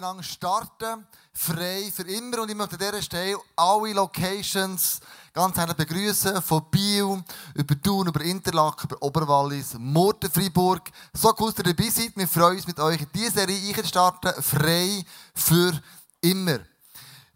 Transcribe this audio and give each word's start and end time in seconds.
miteinander 0.00 0.22
starten, 0.22 1.06
frei 1.34 1.92
für 1.94 2.04
immer. 2.04 2.40
Und 2.40 2.50
ich 2.50 2.56
möchte 2.56 2.76
an 2.76 2.78
dieser 2.78 3.02
Stelle 3.02 3.38
alle 3.54 3.92
Locations 3.92 5.00
ganz 5.34 5.56
herzlich 5.56 5.76
begrüßen, 5.76 6.40
von 6.40 6.64
Biel, 6.70 7.22
über 7.54 7.82
Thun, 7.82 8.08
über 8.08 8.22
Interlaken, 8.22 8.88
über 8.88 9.02
Oberwallis, 9.02 9.74
Murten, 9.78 10.30
Freiburg. 10.30 10.90
So 11.12 11.34
cool, 11.38 11.52
dass 11.52 11.58
ihr 11.58 11.74
dabei 11.74 11.90
seid. 11.90 12.16
Wir 12.16 12.26
freuen 12.26 12.56
uns 12.56 12.66
mit 12.66 12.80
euch 12.80 13.00
in 13.00 13.08
diese 13.14 13.32
Serie 13.32 13.68
einzustarten, 13.68 14.42
frei 14.42 15.04
für 15.34 15.78
immer. 16.22 16.60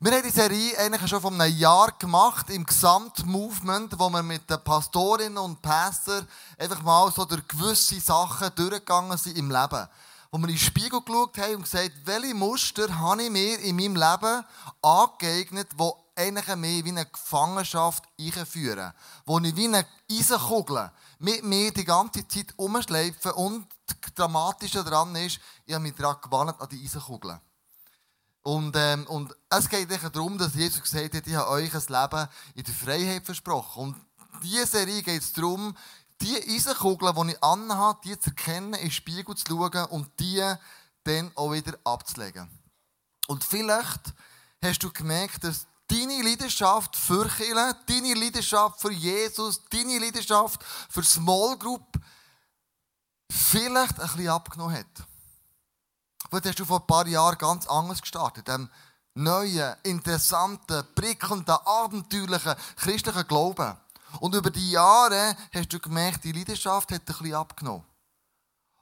Wir 0.01 0.13
haben 0.13 0.23
die 0.23 0.31
Serie 0.31 0.79
eigentlich 0.79 1.09
schon 1.09 1.21
vor 1.21 1.33
einem 1.33 1.57
Jahr 1.59 1.93
gemacht, 1.99 2.49
im 2.49 2.65
Gesamtmovement, 2.65 3.99
wo 3.99 4.09
wir 4.09 4.23
mit 4.23 4.49
den 4.49 4.65
Pastorinnen 4.65 5.39
und 5.39 5.61
Pastor 5.61 6.23
einfach 6.59 6.83
mal 6.83 7.13
so 7.13 7.27
durch 7.27 7.47
gewisse 7.47 8.01
Sachen 8.01 8.51
durchgegangen 8.55 9.19
sind 9.19 9.37
im 9.37 9.51
Leben. 9.51 9.87
Wo 10.35 10.39
wir 10.39 10.49
in 10.49 10.57
den 10.57 10.59
Spiegel 10.59 11.01
geschaut 11.01 11.39
haben 11.39 11.55
und 11.55 11.63
gesagt, 11.63 11.93
welche 12.07 12.35
Muster 12.35 12.99
habe 12.99 13.23
ich 13.23 13.31
mir 13.31 13.57
in 13.61 13.77
meinem 13.77 13.95
Leben 13.95 14.45
angeeignet, 14.83 15.69
die 15.79 15.91
eigentlich 16.17 16.57
mehr 16.57 16.85
wie 16.85 16.89
eine 16.89 17.07
Gefangenschaft 17.07 18.03
einführen. 18.21 18.93
Wo 19.27 19.39
ich 19.39 19.55
wie 19.55 19.69
eine 19.69 19.87
Eisenkugel 20.11 20.91
mit 21.21 21.45
mir 21.45 21.73
die 21.73 21.85
ganze 21.85 22.27
Zeit 22.27 22.53
umschleife 22.57 23.33
und 23.35 23.69
das 23.87 24.13
Dramatische 24.13 24.83
daran 24.83 25.15
ist, 25.15 25.39
ich 25.67 25.73
habe 25.73 25.85
mich 25.85 25.95
daran 25.95 26.17
gewandt 26.21 26.61
an 26.61 26.69
die 26.69 26.83
Eisenkugel. 26.85 27.41
Und, 28.43 28.75
ähm, 28.75 29.07
und 29.07 29.33
es 29.51 29.69
geht 29.69 29.89
darum, 29.89 30.37
dass 30.37 30.57
Jesus 30.57 30.83
gesagt 30.83 31.15
hat, 31.15 31.27
ich 31.29 31.35
habe 31.37 31.51
euch 31.51 31.73
ein 31.73 31.81
Leben 31.81 32.29
in 32.57 32.65
der 32.65 32.75
Freiheit 32.75 33.25
versprochen. 33.25 33.85
Und 33.85 34.05
diese 34.43 34.67
Serie 34.67 35.01
geht 35.01 35.23
es 35.23 35.33
darum, 35.33 35.77
die 36.21 36.37
Eisenkugeln, 36.37 37.15
die 37.15 37.33
ich 37.33 37.43
anhabe, 37.43 38.01
die 38.05 38.19
zu 38.19 38.31
erkennen, 38.31 38.75
in 38.75 38.83
den 38.83 38.91
Spiegel 38.91 39.35
zu 39.35 39.45
schauen 39.47 39.87
und 39.87 40.09
die 40.21 40.43
dann 41.05 41.31
auch 41.35 41.53
wieder 41.53 41.79
abzulegen. 41.85 42.49
Und 43.27 43.45
vielleicht 43.45 44.15
hast 44.63 44.83
du 44.83 44.93
gemerkt, 44.93 45.45
dass 45.45 45.67
deine 45.89 46.23
Leidenschaft 46.23 46.97
für 46.97 47.29
Kirche, 47.29 47.77
deine 47.87 48.15
Leidenschaft 48.15 48.81
für 48.81 48.93
Jesus, 48.93 49.63
deine 49.71 49.99
Leidenschaft 49.99 50.63
für 50.89 51.03
Small 51.03 51.59
Group 51.59 51.87
vielleicht 53.31 54.01
ein 54.01 54.07
bisschen 54.07 54.29
abgenommen 54.29 54.77
hat. 54.77 55.07
Vielleicht 56.29 56.47
hast 56.47 56.59
du 56.59 56.65
vor 56.65 56.81
ein 56.81 56.87
paar 56.87 57.07
Jahren 57.07 57.39
ganz 57.39 57.67
anders 57.67 58.01
gestartet. 58.01 58.49
Dem 58.49 58.69
neuen, 59.15 59.77
interessanten, 59.83 60.85
prickelnden, 60.95 61.55
abenteuerlichen 61.65 62.55
christlichen 62.77 63.27
Glauben. 63.29 63.77
Und 64.21 64.35
über 64.35 64.51
die 64.51 64.71
Jahre 64.71 65.37
hast 65.53 65.73
du 65.73 65.79
gemerkt, 65.79 66.25
die 66.25 66.33
Leidenschaft 66.33 66.91
hat 66.93 67.01
ein 67.01 67.05
bisschen 67.05 67.35
abgenommen. 67.35 67.85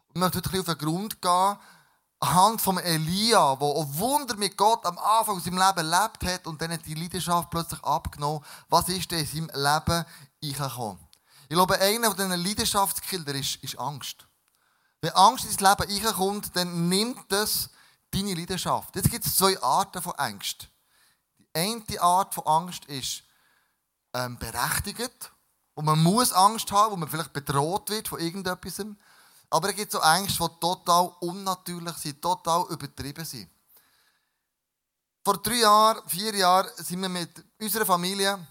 Und 0.08 0.16
ich 0.16 0.20
möchte 0.20 0.38
heute 0.38 0.48
ein 0.48 0.52
bisschen 0.52 0.72
auf 0.72 0.78
den 0.78 0.86
Grund 0.86 1.22
gehen, 1.22 1.56
anhand 2.20 2.60
von 2.60 2.78
Elia, 2.78 3.56
der 3.56 3.68
ein 3.68 3.98
Wunder 3.98 4.36
mit 4.36 4.56
Gott 4.56 4.84
am 4.86 4.98
Anfang 4.98 5.40
seines 5.40 5.58
Lebens 5.58 5.92
erlebt 5.92 6.24
hat 6.24 6.46
und 6.46 6.60
dann 6.60 6.72
hat 6.72 6.86
die 6.86 6.94
Leidenschaft 6.94 7.50
plötzlich 7.50 7.82
abgenommen. 7.82 8.44
Was 8.68 8.88
ist 8.88 9.10
denn 9.10 9.20
in 9.20 9.26
seinem 9.26 9.50
Leben 9.54 10.04
eingekommen? 10.42 10.98
Ich 11.48 11.54
glaube, 11.54 11.78
einer 11.80 12.08
von 12.08 12.16
diesen 12.16 12.44
Leidenschaftskildern 12.44 13.36
ist, 13.36 13.56
ist 13.56 13.78
Angst. 13.78 14.26
Wenn 15.00 15.12
Angst 15.12 15.44
ins 15.44 15.60
Leben 15.60 15.82
reinkommt, 15.82 16.54
dann 16.54 16.88
nimmt 16.88 17.20
das 17.28 17.70
deine 18.12 18.34
Leidenschaft. 18.34 18.94
Jetzt 18.94 19.10
gibt 19.10 19.26
es 19.26 19.36
zwei 19.36 19.60
Arten 19.60 20.00
von 20.00 20.12
Angst. 20.12 20.68
Die 21.38 21.46
eine 21.58 22.00
Art 22.00 22.34
von 22.34 22.46
Angst 22.46 22.84
ist 22.84 23.24
ähm, 24.14 24.38
berechtigt, 24.38 25.30
wo 25.74 25.82
man 25.82 26.02
muss 26.02 26.32
Angst 26.32 26.70
haben, 26.70 26.92
wo 26.92 26.96
man 26.96 27.08
vielleicht 27.08 27.32
bedroht 27.32 27.90
wird 27.90 28.08
von 28.08 28.20
irgendetwas. 28.20 28.84
Aber 29.50 29.68
es 29.68 29.76
gibt 29.76 29.92
so 29.92 30.00
Ängste, 30.00 30.48
die 30.48 30.60
total 30.60 31.12
unnatürlich 31.20 31.96
sind, 31.96 32.22
total 32.22 32.64
übertrieben 32.70 33.24
sind. 33.24 33.48
Vor 35.24 35.38
drei 35.38 35.60
Jahren, 35.60 36.02
vier 36.08 36.34
Jahren 36.34 36.70
sind 36.76 37.00
wir 37.00 37.08
mit 37.08 37.44
unserer 37.60 37.86
Familie 37.86 38.44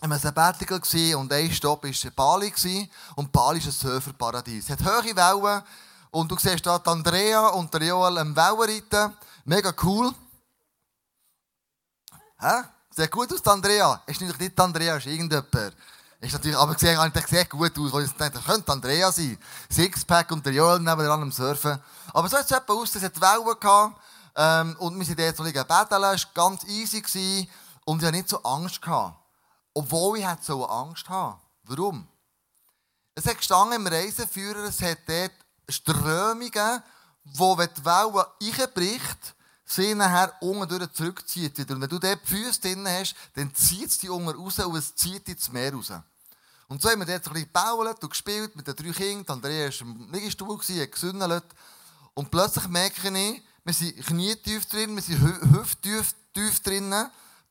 ein 0.00 0.18
Sabbatical 0.18 0.80
und 1.16 1.32
ein 1.32 1.52
Stopp 1.52 1.84
war 1.84 2.10
Bali. 2.10 2.90
Und 3.14 3.30
Bali 3.30 3.58
ist 3.58 3.66
ein 3.66 3.72
Surferparadies. 3.72 4.64
Es 4.64 4.70
hat 4.70 4.84
hohe 4.84 5.14
Wellen 5.14 5.62
und 6.10 6.30
du 6.30 6.36
siehst 6.36 6.66
da 6.66 6.76
Andrea 6.76 7.48
und 7.48 7.72
Joel 7.74 8.18
am 8.18 8.34
Wellenreiten. 8.34 9.16
Mega 9.44 9.72
cool. 9.82 10.12
Hä? 12.38 12.62
Sieht 12.94 13.10
gut 13.10 13.32
aus, 13.32 13.46
Andrea. 13.46 14.02
Ist 14.06 14.20
natürlich 14.20 14.40
nicht 14.40 14.60
Andrea, 14.60 14.96
ist 14.96 15.06
irgendjemand. 15.06 15.74
Ist 16.20 16.32
natürlich, 16.34 16.56
aber 16.56 16.74
gesehen, 16.74 17.12
ich 17.14 17.26
sieht 17.26 17.48
gut 17.48 17.78
aus, 17.78 17.92
weil 17.92 18.04
ich 18.04 18.12
dachte, 18.12 18.32
das 18.32 18.44
könnte 18.44 18.70
Andrea 18.70 19.10
sein. 19.10 19.38
Sixpack 19.70 20.30
und 20.30 20.44
der 20.44 20.52
Joel 20.52 20.78
nebenan 20.78 21.22
am 21.22 21.32
Surfen. 21.32 21.80
Aber 22.12 22.28
so 22.28 22.36
sieht 22.36 22.46
es 22.46 22.52
etwa 22.52 22.72
aus, 22.74 22.94
es 22.94 23.02
hat 23.02 23.18
Wellen 23.18 23.58
gehabt. 23.58 24.00
Ähm, 24.36 24.76
und 24.78 24.98
wir 24.98 25.06
sind 25.06 25.18
dort 25.18 25.36
so 25.36 25.42
liegen 25.42 25.66
betteln, 25.66 26.02
es 26.04 26.24
war 26.24 26.32
ganz 26.34 26.64
easy 26.64 27.00
gewesen, 27.00 27.48
und 27.84 27.98
ich 27.98 28.06
hatte 28.06 28.16
nicht 28.16 28.28
so 28.28 28.42
Angst. 28.42 28.80
Gehabt. 28.80 29.16
Obwohl 29.74 30.18
ich 30.18 30.26
so 30.42 30.66
Angst 30.66 31.08
hatte. 31.08 31.38
Warum? 31.64 32.06
Es 33.14 33.26
hat 33.26 33.38
gestanden 33.38 33.76
im 33.76 33.86
Reiseführer, 33.86 34.64
es 34.64 34.80
hat 34.82 34.98
dort 35.06 35.32
Strömungen, 35.68 36.82
wo, 37.24 37.56
wenn 37.56 37.70
die 37.74 37.84
Welle 37.84 38.26
reinbricht, 38.40 39.34
sie 39.72 39.94
nachher 39.94 40.34
unten 40.40 40.68
durch 40.68 40.92
zurückzieht. 40.92 41.58
Und 41.58 41.80
wenn 41.80 41.88
du 41.88 41.98
dort 41.98 42.20
die 42.24 42.28
Füße 42.28 42.60
drin 42.60 42.86
hast, 42.86 43.14
dann 43.34 43.54
zieht 43.54 43.88
es 43.88 43.98
die 43.98 44.08
unten 44.08 44.28
raus 44.28 44.58
und 44.58 44.76
es 44.76 44.94
zieht 44.94 45.28
ins 45.28 45.50
Meer 45.50 45.72
raus. 45.72 45.92
Und 46.68 46.80
so 46.80 46.88
haben 46.88 47.00
wir 47.00 47.06
dort 47.06 47.26
ein 47.26 47.32
bisschen 47.32 47.48
gebaut 47.52 48.02
und 48.02 48.10
gespielt 48.10 48.56
mit 48.56 48.66
den 48.66 48.76
drei 48.76 48.92
Kindern. 48.92 49.36
Andrea 49.36 49.68
war 49.68 49.80
im 49.80 50.12
Liegestuhl, 50.12 50.58
hat 50.58 50.92
gesündelt. 50.92 51.44
Und 52.14 52.30
plötzlich 52.30 52.68
merke 52.68 53.08
ich, 53.08 53.42
wir 53.64 53.74
sind 53.74 54.06
knietief 54.06 54.66
drin, 54.66 54.94
wir 54.94 55.02
sind 55.02 55.20
hüfttief 55.20 56.14
tief 56.32 56.60
drin 56.60 56.94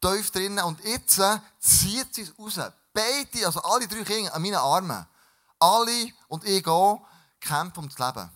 tief 0.02 0.32
drin. 0.32 0.60
Und 0.60 0.84
jetzt 0.84 1.22
zieht 1.60 2.14
sie 2.14 2.22
es 2.24 2.34
raus. 2.38 2.60
Beide, 2.94 3.46
also 3.46 3.62
alle 3.62 3.88
drei 3.88 4.04
Kinder 4.04 4.34
an 4.34 4.42
meinen 4.42 4.56
Armen. 4.56 5.06
Alle 5.60 6.12
und 6.28 6.44
ich 6.44 6.64
gehen, 6.64 7.00
kämpfen 7.40 7.80
ums 7.80 7.98
Leben. 7.98 8.30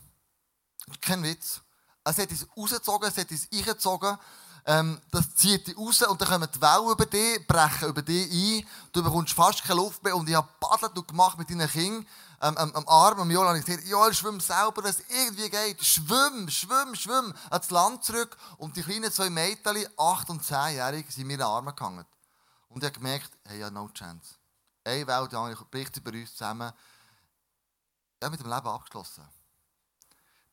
Kein 1.02 1.24
Witz. 1.24 1.62
Es 2.06 2.18
hat 2.20 2.30
uns 2.30 2.48
rausgezogen, 2.56 3.10
es 3.10 3.18
hat 3.18 3.32
uns 3.32 3.48
eingezogen. 3.52 4.18
Ähm, 4.68 5.00
das 5.12 5.36
zieht 5.36 5.68
dich 5.68 5.78
raus 5.78 6.02
und 6.04 6.20
dann 6.22 6.28
kommen 6.28 6.50
die 6.54 6.62
Wellen 6.62 6.90
über 6.90 7.06
dich, 7.06 7.46
brechen 7.48 7.90
über 7.90 8.02
dich 8.02 8.32
ein. 8.32 8.68
Du 8.94 9.04
bekommst 9.04 9.34
fast 9.34 9.64
keine 9.64 9.80
Luft 9.80 10.04
mehr. 10.04 10.16
Und 10.16 10.30
ich 10.30 10.36
habe 10.36 10.48
Paddelt 10.60 11.08
gemacht 11.08 11.38
mit 11.38 11.50
deinen 11.50 11.70
Kindern 11.70 12.08
ähm, 12.42 12.58
am, 12.58 12.88
Arm. 12.88 13.20
Am 13.20 13.30
Joel 13.30 13.48
habe 13.48 13.60
ich 13.60 13.66
gesagt, 13.66 13.88
Joel, 13.88 14.14
schwimm 14.14 14.40
selber, 14.40 14.84
wenn 14.84 14.92
es 14.92 15.04
irgendwie 15.10 15.50
geht. 15.50 15.84
Schwimm, 15.84 16.50
schwimm, 16.50 16.96
schwimm. 16.96 17.34
Ans 17.50 17.70
Land 17.70 18.04
zurück. 18.04 18.38
Und 18.58 18.76
die 18.76 18.84
kleinen 18.84 19.12
zwei 19.12 19.30
Mädchen, 19.30 19.88
8 19.98 20.30
und 20.30 20.44
10-jährig, 20.44 21.06
sind 21.10 21.28
mir 21.28 21.34
in 21.34 21.40
den 21.40 21.48
Armen 21.48 21.76
gehangen. 21.76 22.06
Und 22.70 22.84
ich 22.84 22.90
habe 22.90 23.00
gemerkt, 23.00 23.32
hey, 23.46 23.60
ja, 23.60 23.70
no 23.70 23.88
chance. 23.90 24.36
Eine 24.84 25.08
Welt, 25.08 25.32
die 25.32 25.36
andere 25.36 25.66
bricht 25.66 25.98
über 25.98 26.12
uns 26.12 26.32
zusammen. 26.32 26.72
Ich 28.20 28.26
habe 28.26 28.32
mit 28.32 28.40
dem 28.40 28.52
Leben 28.52 28.68
abgeschlossen. 28.68 29.24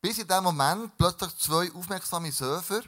Bis 0.02 0.18
in 0.18 0.26
dem 0.26 0.42
Moment 0.42 0.98
plötzlich 0.98 1.38
zwei 1.38 1.72
aufmerksame 1.72 2.32
Surfer 2.32 2.82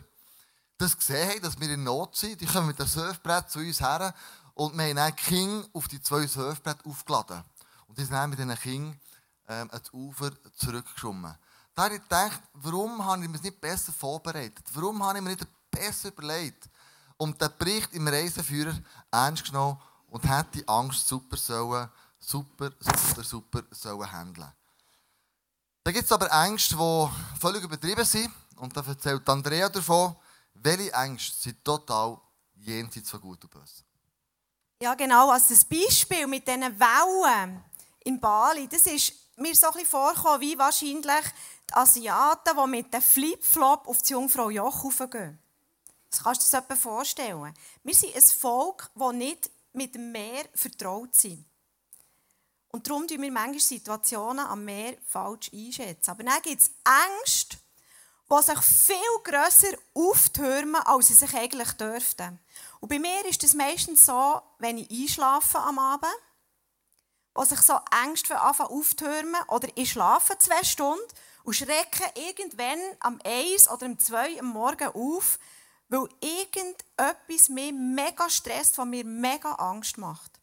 das 0.77 0.99
gesehen 0.99 1.31
haben, 1.31 1.43
dass 1.43 1.61
wir 1.61 1.71
in 1.71 1.85
Not 1.85 2.17
sind. 2.17 2.41
Die 2.41 2.47
kommen 2.47 2.67
mit 2.67 2.79
dem 2.81 2.89
Surfbrett 2.89 3.49
zu 3.49 3.61
uns 3.61 3.81
her 3.81 4.13
und 4.55 4.77
wir 4.77 4.85
haben 4.85 4.97
dann 4.97 5.15
King 5.15 5.65
auf 5.73 5.87
die 5.87 6.03
zwei 6.03 6.27
Surfbretter 6.27 6.85
aufgeladen. 6.85 7.45
Und 7.87 7.97
die 7.97 8.03
sind 8.03 8.15
dann 8.15 8.31
mit 8.31 8.41
diesen 8.41 8.59
Kindern 8.59 9.01
ähm, 9.47 9.71
ans 9.71 9.93
Ufer 9.93 10.33
zurückgeschwommen. 10.57 11.37
Da 11.73 11.85
habe 11.85 11.95
ich 11.95 12.03
gedacht, 12.03 12.41
warum 12.55 13.05
habe 13.05 13.23
ich 13.23 13.31
mir 13.31 13.39
nicht 13.39 13.61
besser 13.61 13.93
vorbereitet? 13.93 14.65
Warum 14.73 15.01
habe 15.05 15.19
ich 15.19 15.25
mir 15.25 15.31
nicht 15.31 15.47
besser 15.71 16.09
überlegt? 16.09 16.69
Und 17.17 17.41
der 17.41 17.49
Bericht 17.49 17.93
im 17.93 18.09
Reiseführer 18.09 18.77
ernst 19.13 19.45
genommen 19.45 19.81
und 20.09 20.29
hat 20.29 20.53
die 20.53 20.67
Angst 20.67 21.07
super 21.07 21.37
sollen, 21.37 21.89
super, 22.19 22.73
super, 22.81 23.23
super 23.23 23.63
sollen 23.71 24.11
handeln. 24.11 24.53
Da 25.85 25.93
gibt 25.93 26.07
es 26.07 26.13
aber 26.13 26.31
Ängste, 26.33 26.77
die 26.77 27.39
völlig 27.39 27.63
übertrieben 27.63 28.07
sind. 28.07 28.31
Und 28.57 28.75
da 28.75 28.83
erzählt 28.87 29.29
Andrea 29.29 29.69
davon, 29.69 30.17
welche 30.55 30.91
Ängste 30.95 31.37
sind 31.37 31.63
total 31.63 32.19
jenseits 32.55 33.11
von 33.11 33.21
Gut 33.21 33.45
und 33.45 33.51
Böse. 33.51 33.85
Ja, 34.81 34.95
genau. 34.95 35.31
Also 35.31 35.53
das 35.53 35.65
Beispiel 35.65 36.27
mit 36.27 36.49
diesen 36.49 36.63
Wellen 36.81 37.63
in 38.03 38.19
Bali, 38.19 38.67
das 38.67 38.87
ist 38.87 39.13
mir 39.37 39.55
so 39.55 39.67
ein 39.67 39.73
bisschen 39.75 39.89
vorgekommen, 39.89 40.41
wie 40.41 40.57
wahrscheinlich 40.57 41.25
die 41.69 41.75
Asiaten, 41.75 42.57
die 42.57 42.71
mit 42.71 42.95
dem 42.95 43.03
Flipflop 43.03 43.87
auf 43.87 44.01
die 44.01 44.13
Jungfrau 44.13 44.49
Joch 44.49 44.85
raufgehen. 44.85 45.39
Das 46.11 46.23
kannst 46.23 46.51
du 46.51 46.57
dir 46.57 46.65
das 46.67 46.79
vorstellen. 46.79 47.55
Wir 47.83 47.95
sind 47.95 48.15
ein 48.15 48.23
Volk, 48.23 48.91
das 48.95 49.13
nicht 49.13 49.51
mit 49.75 49.95
dem 49.95 50.13
Meer 50.13 50.45
vertraut 50.55 51.11
ist. 51.11 51.45
Und 52.75 52.89
darum 52.89 53.07
tun 53.07 53.23
wir 53.23 53.31
manchmal 53.31 53.61
Situationen 53.61 54.45
am 54.45 54.65
Meer 54.65 54.97
falsch 55.07 55.49
einschätzen. 55.53 56.11
Aber 56.11 56.25
dann 56.25 56.43
gibt 56.43 56.61
es 56.61 56.73
Ängste, 56.85 57.57
die 58.29 58.43
sich 58.43 58.59
viel 58.59 58.97
grösser 59.23 59.79
auftürmen, 59.95 60.83
als 60.83 61.07
sie 61.07 61.15
sich 61.15 61.33
eigentlich 61.37 61.71
dürften. 61.75 62.41
Und 62.81 62.89
bei 62.89 62.99
mir 62.99 63.25
ist 63.27 63.45
es 63.45 63.55
meistens 63.55 64.05
so, 64.05 64.43
wenn 64.59 64.79
ich 64.79 64.91
einschlafe 64.91 65.61
am 65.61 65.79
Abend, 65.79 66.17
wo 67.33 67.45
sich 67.45 67.61
so 67.61 67.79
Ängste 68.05 68.41
anfangen 68.41 68.71
auftürmen, 68.73 69.41
oder 69.47 69.69
ich 69.77 69.93
schlafe 69.93 70.37
zwei 70.39 70.65
Stunden 70.65 71.01
und 71.45 71.55
schrecken 71.55 72.07
irgendwann 72.17 72.81
am 72.99 73.21
1 73.25 73.71
oder 73.71 73.87
am 73.87 74.01
2 74.01 74.41
am 74.41 74.47
Morgen 74.47 74.89
auf, 74.89 75.39
weil 75.91 76.09
irgendetwas 76.21 77.51
mir 77.51 77.73
mega 77.73 78.29
stresst, 78.29 78.79
was 78.79 78.87
mir 78.87 79.05
mega 79.05 79.53
Angst 79.53 79.97
macht. 79.97 80.41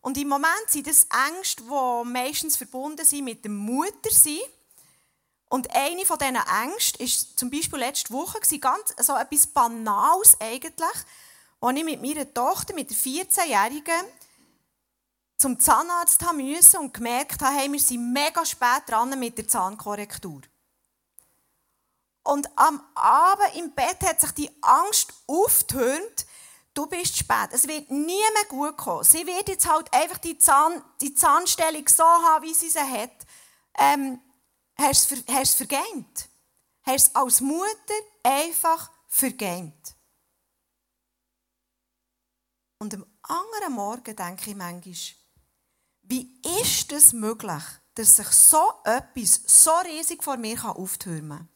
Und 0.00 0.16
im 0.16 0.28
Moment 0.28 0.68
sind 0.68 0.86
das 0.86 1.06
Ängste, 1.28 1.62
die 1.62 2.08
meistens 2.08 2.56
verbunden 2.56 3.04
sind 3.04 3.24
mit 3.24 3.44
dem 3.44 3.56
Muttersein. 3.56 4.38
Und 5.48 5.74
eine 5.74 6.06
von 6.06 6.18
diesen 6.18 6.36
Ängsten 6.36 7.00
war 7.00 7.36
zum 7.36 7.50
Beispiel 7.50 7.78
letzte 7.80 8.12
Woche, 8.12 8.40
ganz 8.58 8.94
so 8.98 9.16
etwas 9.16 9.46
Banales 9.48 10.36
eigentlich, 10.40 11.04
als 11.60 11.78
ich 11.78 11.84
mit 11.84 12.00
meiner 12.00 12.32
Tochter, 12.32 12.74
mit 12.74 12.88
der 12.90 12.96
14-Jährigen, 12.96 14.04
zum 15.36 15.58
Zahnarzt 15.58 16.22
müssen 16.34 16.80
und 16.80 16.94
gemerkt 16.94 17.40
habe, 17.42 17.56
hey, 17.56 17.72
wir 17.72 17.80
sind 17.80 18.12
mega 18.12 18.44
spät 18.44 18.82
dran 18.86 19.18
mit 19.18 19.38
der 19.38 19.48
Zahnkorrektur. 19.48 20.42
Und 22.22 22.48
am 22.56 22.82
Abend 22.94 23.56
im 23.56 23.72
Bett 23.74 24.00
hat 24.02 24.20
sich 24.20 24.30
die 24.32 24.50
Angst 24.62 25.12
aufgetürmt, 25.26 26.26
du 26.74 26.86
bist 26.86 27.16
spät. 27.16 27.48
Es 27.52 27.66
wird 27.66 27.90
nie 27.90 28.22
mehr 28.34 28.44
gut 28.48 28.76
kommen. 28.76 29.04
Sie 29.04 29.26
wird 29.26 29.48
jetzt 29.48 29.68
halt 29.68 29.92
einfach 29.92 30.18
die, 30.18 30.38
Zahn, 30.38 30.82
die 31.00 31.14
Zahnstellung 31.14 31.86
so 31.88 32.04
haben, 32.04 32.44
wie 32.44 32.54
sie 32.54 32.70
sie 32.70 32.78
hat. 32.78 33.26
Ähm, 33.78 34.20
hast 34.76 35.10
du 35.10 35.16
es 35.26 35.54
vergeint? 35.54 36.28
Hast 36.82 37.08
es 37.08 37.14
als 37.14 37.40
Mutter 37.40 37.94
einfach 38.22 38.90
vergeint? 39.06 39.94
Und 42.78 42.94
am 42.94 43.04
anderen 43.22 43.74
Morgen 43.74 44.16
denke 44.16 44.50
ich 44.50 44.56
manchmal, 44.56 44.94
wie 46.02 46.40
ist 46.62 46.90
es 46.92 47.12
möglich, 47.12 47.62
dass 47.94 48.16
sich 48.16 48.28
so 48.28 48.72
etwas 48.84 49.42
so 49.46 49.70
riesig 49.84 50.24
vor 50.24 50.38
mir 50.38 50.64
auftürmen 50.64 51.38
kann? 51.38 51.48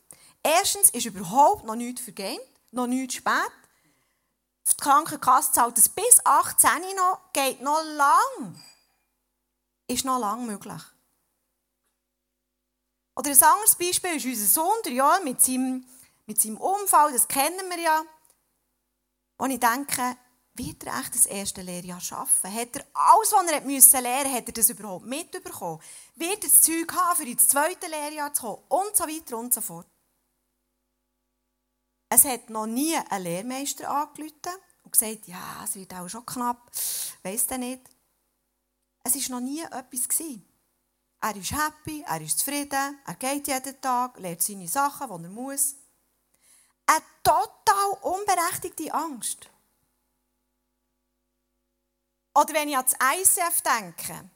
Erstens 0.43 0.91
ist 0.91 1.07
überhaupt 1.07 1.65
noch 1.65 1.75
nichts 1.75 2.03
vergeben, 2.03 2.43
noch 2.71 2.87
nichts 2.87 3.15
spät. 3.15 3.51
Die 4.67 4.77
Krankenkasse 4.77 5.53
zahlt 5.53 5.79
es 5.79 5.89
bis 5.89 6.25
18 6.25 6.71
noch, 6.97 7.33
geht 7.33 7.61
noch 7.61 7.83
lang. 7.83 8.63
Ist 9.87 10.05
noch 10.05 10.19
lang 10.19 10.47
möglich. 10.47 10.83
Oder 13.17 13.31
ein 13.31 13.43
anderes 13.43 13.77
Beispiel 13.77 14.17
ist 14.17 14.25
unser 14.25 14.47
Sohn, 14.47 14.83
der 14.85 14.93
Joel, 14.93 15.23
mit 15.23 15.41
seinem, 15.41 15.87
mit 16.27 16.41
seinem 16.41 16.57
Unfall, 16.57 17.13
das 17.13 17.29
kennen 17.29 17.69
wir 17.69 17.79
ja. 17.79 18.03
Und 19.37 19.51
ich 19.51 19.61
denke, 19.61 20.17
wird 20.55 20.85
er 20.85 21.01
echt 21.01 21.15
das 21.15 21.27
erste 21.27 21.63
Lehrjahr 21.63 22.01
schaffen? 22.01 22.53
Hat 22.53 22.77
er 22.77 22.87
alles, 22.95 23.33
was 23.33 23.51
er 23.51 23.61
müssen 23.61 24.03
lernen 24.03 24.25
musste, 24.25 24.39
hat 24.39 24.47
er 24.49 24.53
das 24.53 24.71
überhaupt 24.71 25.07
mitbekommen? 25.07 25.81
Wird 26.15 26.45
er 26.45 26.49
das 26.49 26.61
Zeug 26.61 26.93
haben, 26.95 27.17
für 27.17 27.29
ins 27.29 27.49
zweite 27.49 27.87
Lehrjahr 27.89 28.33
zu 28.33 28.43
kommen? 28.43 28.63
Und 28.69 28.97
so 28.97 29.05
weiter 29.05 29.37
und 29.37 29.53
so 29.53 29.61
fort. 29.61 29.87
Es 32.09 32.25
hat 32.25 32.51
noch 32.51 32.67
nie 32.67 32.97
ein 32.97 33.23
Lehrmeister 33.23 33.91
angerufen 33.91 34.35
und 34.83 34.93
gesagt, 34.93 35.27
ja, 35.27 35.63
es 35.65 35.75
wird 35.75 35.95
auch 35.95 36.09
schon 36.09 36.27
knapp, 36.27 36.71
weiss 37.23 37.47
der 37.47 37.59
nicht. 37.59 37.83
Es 39.03 39.15
war 39.15 39.41
noch 39.41 39.47
nie 39.47 39.61
etwas. 39.61 40.09
Gewesen. 40.09 40.45
Er 41.21 41.37
ist 41.37 41.53
happy, 41.53 42.05
er 42.07 42.21
ist 42.21 42.39
zufrieden, 42.39 42.99
er 43.07 43.15
geht 43.15 43.49
jeden 43.49 43.81
Tag, 43.81 44.19
lernt 44.19 44.43
seine 44.43 44.69
Sachen, 44.69 45.09
die 45.09 45.25
er 45.25 45.31
muss. 45.31 45.75
Eine 46.87 47.03
total 47.23 47.93
unberechtigte 48.03 48.93
Angst. 48.93 49.49
Oder 52.35 52.53
wenn 52.53 52.69
ich 52.69 52.77
an 52.77 52.85
das 52.85 52.95
ICF 52.95 53.63
denke, 53.63 54.31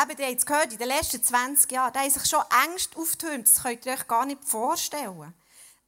eben, 0.00 0.18
ihr 0.18 0.26
habt 0.26 0.38
es 0.38 0.46
gehört, 0.46 0.72
in 0.72 0.78
den 0.78 0.88
letzten 0.88 1.22
20 1.22 1.70
Jahren, 1.70 1.92
da 1.92 2.00
haben 2.00 2.10
sich 2.10 2.24
schon 2.24 2.44
Ängste 2.64 2.96
aufgetürmt, 2.96 3.46
das 3.46 3.62
könnt 3.62 3.84
ihr 3.84 3.92
euch 3.92 4.08
gar 4.08 4.24
nicht 4.24 4.44
vorstellen. 4.44 5.34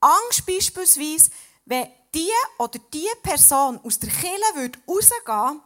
Angst 0.04 0.44
beispielsweise, 0.46 1.30
wenn 1.64 1.90
die 2.14 2.30
oder 2.58 2.78
die 2.78 3.08
Person 3.22 3.80
aus 3.82 3.98
der 3.98 4.10
Kille 4.10 4.54
würde 4.54 4.78
rausgehen 4.86 5.62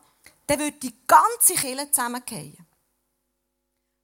dann 0.47 0.59
würde 0.61 0.79
die 0.79 0.95
ganze 1.07 1.55
Kille 1.55 1.91
zusammengehen. 1.91 2.67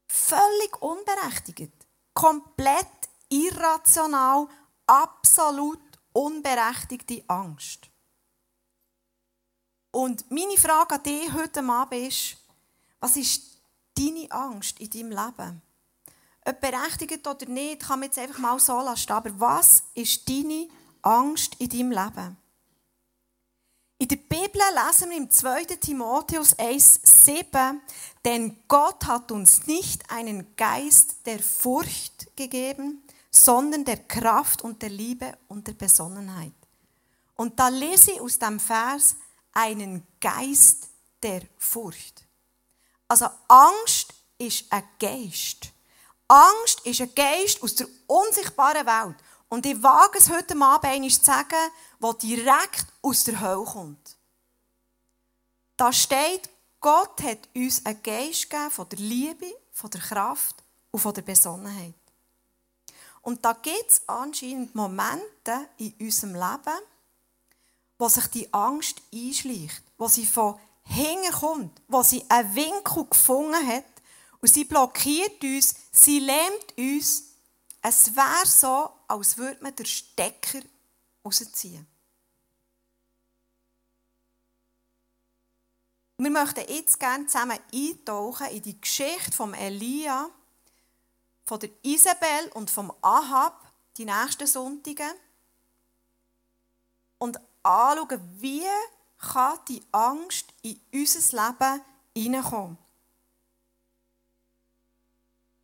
Völlig 0.09 0.83
unberechtigt. 0.83 1.73
Komplett 2.13 2.87
irrational, 3.31 4.47
absolut 4.87 5.81
unberechtigte 6.13 7.25
Angst. 7.29 7.89
Und 9.91 10.31
meine 10.31 10.59
Frage 10.59 10.97
an 10.97 11.03
dich 11.03 11.33
heute 11.33 11.65
Abend 11.65 12.09
ist, 12.09 12.37
was 13.01 13.17
ist 13.17 13.59
deine 13.97 14.31
Angst 14.31 14.81
in 14.81 14.91
deinem 14.91 15.11
Leben? 15.11 15.63
Ob 16.47 16.61
berechtigt 16.61 17.27
oder 17.27 17.47
nicht, 17.47 17.83
kann 17.83 18.01
man 18.01 18.09
jetzt 18.09 18.19
einfach 18.19 18.39
mal 18.39 18.59
so 18.59 18.81
lassen. 18.81 19.13
Aber 19.13 19.41
was 19.41 19.83
ist 19.95 20.29
deine 20.29 20.69
Angst 21.03 21.55
in 21.59 21.69
deinem 21.69 21.91
Leben? 21.91 22.37
In 23.99 24.09
der 24.09 24.17
Bibel 24.17 24.61
lesen 24.85 25.11
wir 25.11 25.17
im 25.17 25.31
2. 25.31 25.65
Timotheus 25.65 26.59
1,7, 26.59 27.81
denn 28.25 28.59
Gott 28.69 29.07
hat 29.07 29.33
uns 29.33 29.67
nicht 29.67 30.11
einen 30.11 30.55
Geist 30.57 31.25
der 31.25 31.39
Furcht 31.39 32.37
gegeben, 32.37 33.03
sondern 33.31 33.85
der 33.85 33.97
Kraft 34.05 34.63
und 34.63 34.83
der 34.83 34.91
Liebe 34.91 35.39
und 35.49 35.67
der 35.67 35.73
Besonnenheit. 35.73 36.53
Und 37.37 37.59
da 37.59 37.69
lese 37.69 38.13
ich 38.13 38.21
aus 38.21 38.39
dem 38.39 38.61
Vers, 38.61 39.17
einen 39.53 40.07
Geist 40.21 40.89
der 41.23 41.43
Furcht. 41.57 42.27
Also 43.09 43.27
Angst 43.49 44.13
ist 44.39 44.71
ein 44.71 44.85
Geist. 44.99 45.74
Angst 46.29 46.81
ist 46.85 47.01
ein 47.01 47.15
Geist 47.15 47.63
aus 47.63 47.75
der 47.75 47.87
unsichtbaren 48.07 48.87
Welt. 48.87 49.17
Und 49.49 49.67
ich 49.67 49.81
wage 49.83 50.19
es 50.19 50.31
heute 50.31 50.59
Abend 50.61 50.85
einmal 50.85 51.11
zu 51.11 51.25
sagen, 51.25 51.71
der 52.03 52.15
direkt 52.15 52.87
aus 53.03 53.25
der 53.25 53.41
Hölle 53.41 53.65
kommt. 53.65 54.17
Da 55.77 55.93
steht, 55.93 56.49
Gott 56.81 57.23
hat 57.23 57.49
uns 57.55 57.85
einen 57.85 58.03
Geist 58.03 58.49
gegeben 58.49 58.71
von 58.71 58.89
der 58.89 58.99
Liebe, 58.99 59.53
von 59.73 59.91
der 59.91 60.01
Kraft 60.01 60.57
und 60.91 61.01
von 61.01 61.15
der 61.15 61.23
Besonnenheit. 61.23 61.95
Und 63.23 63.45
da 63.45 63.53
gibt 63.55 63.91
es 63.91 64.03
anscheinend 64.07 64.75
Momente 64.75 65.69
in 65.79 65.95
unserem 65.99 66.35
Leben, 66.35 66.81
wo 67.99 68.09
sich 68.09 68.27
die 68.29 68.53
Angst 68.53 69.01
einschleicht, 69.13 69.83
wo 69.97 70.09
sie 70.09 70.27
von 70.27 70.59
hinten 70.85 71.33
kommt, 71.33 71.83
wo 71.89 72.03
sie 72.03 72.25
einen 72.29 72.55
Winkel 72.55 73.07
gefunden 73.07 73.67
hat 73.67 73.85
und 74.45 74.53
sie 74.53 74.65
blockiert 74.67 75.43
uns, 75.43 75.75
sie 75.91 76.19
lähmt 76.19 76.77
uns. 76.77 77.33
Es 77.81 78.15
wäre 78.15 78.45
so, 78.45 78.91
als 79.09 79.39
würde 79.39 79.63
man 79.63 79.75
den 79.75 79.87
Stecker 79.87 80.61
rausziehen. 81.25 81.87
Wir 86.19 86.31
möchten 86.31 86.71
jetzt 86.71 87.01
gerne 87.01 87.27
zusammen 87.27 87.59
eintauchen 87.73 88.49
in 88.49 88.61
die 88.61 88.79
Geschichte 88.79 89.33
von 89.33 89.55
Elia, 89.55 90.29
von 91.47 91.61
der 91.61 91.71
Isabel 91.83 92.51
und 92.53 92.71
vom 92.71 92.93
Ahab, 93.01 93.73
die 93.97 94.05
nächsten 94.05 94.47
Sonntage. 94.47 95.11
Und 97.17 97.41
anschauen, 97.63 98.21
wie 98.43 98.67
kann 99.17 99.59
die 99.69 99.83
Angst 99.91 100.53
in 100.61 100.79
unser 100.93 101.47
Leben 101.49 101.81
hineinkommen. 102.15 102.84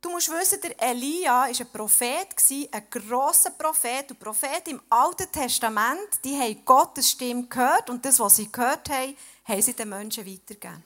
Du 0.01 0.09
musst 0.09 0.31
wissen, 0.31 0.59
der 0.61 0.81
Elia 0.81 1.31
war 1.31 1.43
ein 1.45 1.71
Prophet, 1.71 2.35
ein 2.71 2.89
grosser 2.89 3.51
Prophet. 3.51 4.09
Und 4.09 4.19
Propheten 4.19 4.71
im 4.71 4.81
Alten 4.89 5.31
Testament, 5.31 6.23
die 6.23 6.35
haben 6.35 6.65
Gottes 6.65 7.11
Stimme 7.11 7.45
gehört 7.45 7.87
und 7.89 8.03
das, 8.03 8.19
was 8.19 8.37
sie 8.37 8.51
gehört 8.51 8.89
haben, 8.89 9.15
haben 9.45 9.61
sie 9.61 9.73
den 9.73 9.89
Menschen 9.89 10.25
weitergegeben. 10.25 10.83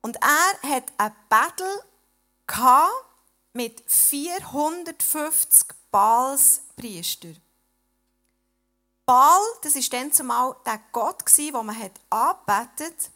Und 0.00 0.16
er 0.16 0.70
hat 0.70 0.92
ein 0.96 1.12
Battle 1.28 1.82
mit 3.52 3.82
450 3.86 5.66
Balspriestern. 5.90 7.36
Baal, 9.04 9.40
das 9.62 9.74
war 9.74 9.82
dann 9.90 10.12
zumal 10.12 10.54
der 10.64 10.80
Gott, 10.92 11.24
den 11.36 11.52
man 11.52 11.68
angebetet 12.10 12.80
hat. 12.80 13.10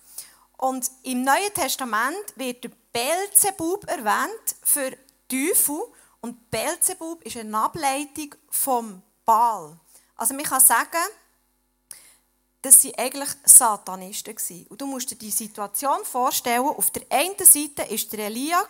Und 0.58 0.90
im 1.02 1.22
Neuen 1.22 1.52
Testament 1.54 2.16
wird 2.36 2.64
der 2.64 2.70
Belzebub 2.92 3.86
erwähnt 3.88 4.56
für 4.62 4.96
Teufel. 5.28 5.80
Und 6.20 6.50
Belzebub 6.50 7.22
ist 7.24 7.36
eine 7.36 7.58
Ableitung 7.58 8.34
vom 8.50 9.02
Baal. 9.24 9.78
Also 10.16 10.34
man 10.34 10.44
kann 10.44 10.60
sagen, 10.60 11.04
dass 12.62 12.80
sie 12.80 12.96
eigentlich 12.98 13.28
Satanisten 13.44 14.34
waren. 14.34 14.66
Und 14.68 14.80
du 14.80 14.86
musst 14.86 15.10
dir 15.10 15.16
die 15.16 15.30
Situation 15.30 16.04
vorstellen, 16.04 16.64
auf 16.64 16.90
der 16.90 17.04
einen 17.10 17.38
Seite 17.38 17.88
war 17.88 18.10
der 18.12 18.26
Elia, 18.26 18.66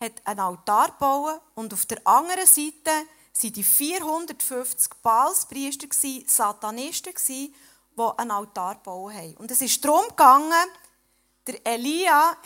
hat 0.00 0.12
einen 0.24 0.40
Altar 0.40 0.88
gebaut 0.88 1.40
und 1.54 1.72
auf 1.72 1.86
der 1.86 2.04
anderen 2.04 2.46
Seite 2.46 2.90
waren 2.90 3.52
die 3.52 3.62
450 3.62 4.94
Balspriester, 5.02 5.86
Satanisten, 6.26 7.14
die 7.96 8.18
einen 8.18 8.30
Altar 8.30 8.76
gebaut 8.76 9.14
haben. 9.14 9.36
Und 9.36 9.50
es 9.50 9.60
ist 9.60 9.84
darum 9.84 10.06
gegangen, 10.08 10.68
der 11.46 11.66
Elia 11.66 12.36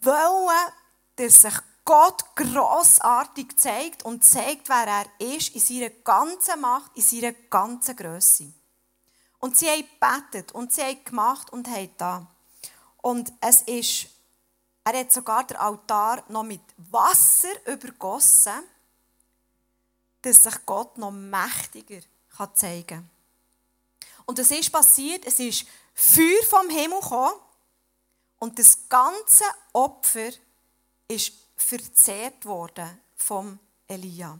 wollte, 0.00 0.72
dass 1.16 1.40
sich 1.42 1.54
Gott 1.84 2.24
grossartig 2.34 3.58
zeigt 3.58 4.04
und 4.04 4.24
zeigt, 4.24 4.68
wer 4.68 4.86
er 4.86 5.34
ist, 5.36 5.54
in 5.54 5.60
seiner 5.60 5.90
ganzen 5.90 6.60
Macht, 6.60 6.90
in 6.96 7.02
seiner 7.02 7.32
ganzen 7.32 7.94
Größe. 7.94 8.52
Und 9.38 9.56
sie 9.56 9.68
haben 9.68 9.84
gebetet 9.84 10.52
und 10.52 10.72
sie 10.72 10.82
haben 10.82 11.04
gemacht 11.04 11.52
und 11.52 11.68
haben 11.68 11.94
da. 11.96 12.26
Und 13.02 13.32
es 13.40 13.62
ist, 13.62 14.08
er 14.82 14.98
hat 14.98 15.12
sogar 15.12 15.44
den 15.44 15.58
Altar 15.58 16.24
noch 16.28 16.42
mit 16.42 16.62
Wasser 16.76 17.54
übergossen, 17.66 18.64
dass 20.22 20.42
sich 20.42 20.66
Gott 20.66 20.98
noch 20.98 21.12
mächtiger 21.12 22.00
zeigen 22.54 22.86
kann. 22.86 23.10
Und 24.26 24.38
es 24.38 24.50
ist 24.50 24.70
passiert, 24.70 25.24
es 25.24 25.38
ist 25.38 25.66
Feuer 25.94 26.42
vom 26.50 26.68
Himmel 26.68 27.00
gekommen 27.00 27.40
und 28.38 28.58
das 28.58 28.88
ganze 28.88 29.44
Opfer 29.72 30.30
ist 31.08 31.32
verzehrt 31.56 32.44
worden 32.44 33.00
vom 33.16 33.58
Elia. 33.88 34.38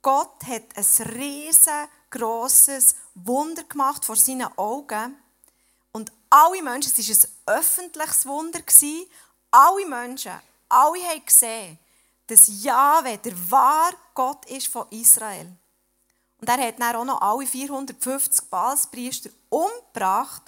Gott 0.00 0.44
hat 0.46 0.62
ein 0.76 1.06
riesengroßes 1.08 2.94
Wunder 3.14 3.64
gemacht 3.64 4.04
vor 4.04 4.16
seinen 4.16 4.46
Augen. 4.56 5.16
Und 5.90 6.12
alle 6.30 6.62
Menschen, 6.62 6.92
es 6.96 7.08
war 7.08 7.16
ein 7.56 7.58
öffentliches 7.58 8.24
Wunder, 8.26 8.60
alle 9.50 9.86
Menschen, 9.86 10.40
alle 10.68 11.02
haben 11.04 11.24
gesehen, 11.24 11.78
dass 12.28 12.62
Jahwe 12.62 13.18
der 13.18 13.50
wahre 13.50 13.96
Gott 14.14 14.48
ist 14.48 14.68
von 14.68 14.86
Israel. 14.90 15.52
Und 16.40 16.48
er 16.48 16.58
hat 16.58 16.80
dann 16.80 16.96
auch 16.96 17.04
noch 17.04 17.20
alle 17.20 17.46
450 17.46 18.50
Balspriester 18.50 19.30
umgebracht. 19.48 20.42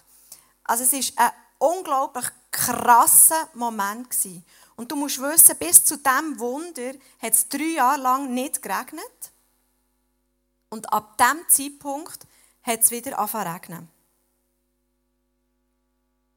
Also 0.64 0.84
es 0.84 0.92
war 0.92 1.26
ein 1.26 1.32
unglaublich 1.58 2.26
krasser 2.50 3.48
Moment. 3.54 4.10
Gewesen. 4.10 4.44
Und 4.76 4.92
du 4.92 4.96
musst 4.96 5.20
wissen, 5.20 5.56
bis 5.56 5.84
zu 5.84 5.96
diesem 5.96 6.38
Wunder 6.38 6.92
hat 7.20 7.32
es 7.32 7.48
drei 7.48 7.74
Jahre 7.74 8.00
lang 8.00 8.34
nicht 8.34 8.62
geregnet. 8.62 9.32
Und 10.70 10.92
ab 10.92 11.16
diesem 11.16 11.48
Zeitpunkt 11.48 12.26
hat 12.62 12.80
es 12.80 12.90
wieder 12.90 13.18
angefangen 13.18 13.52
regnen. 13.52 13.88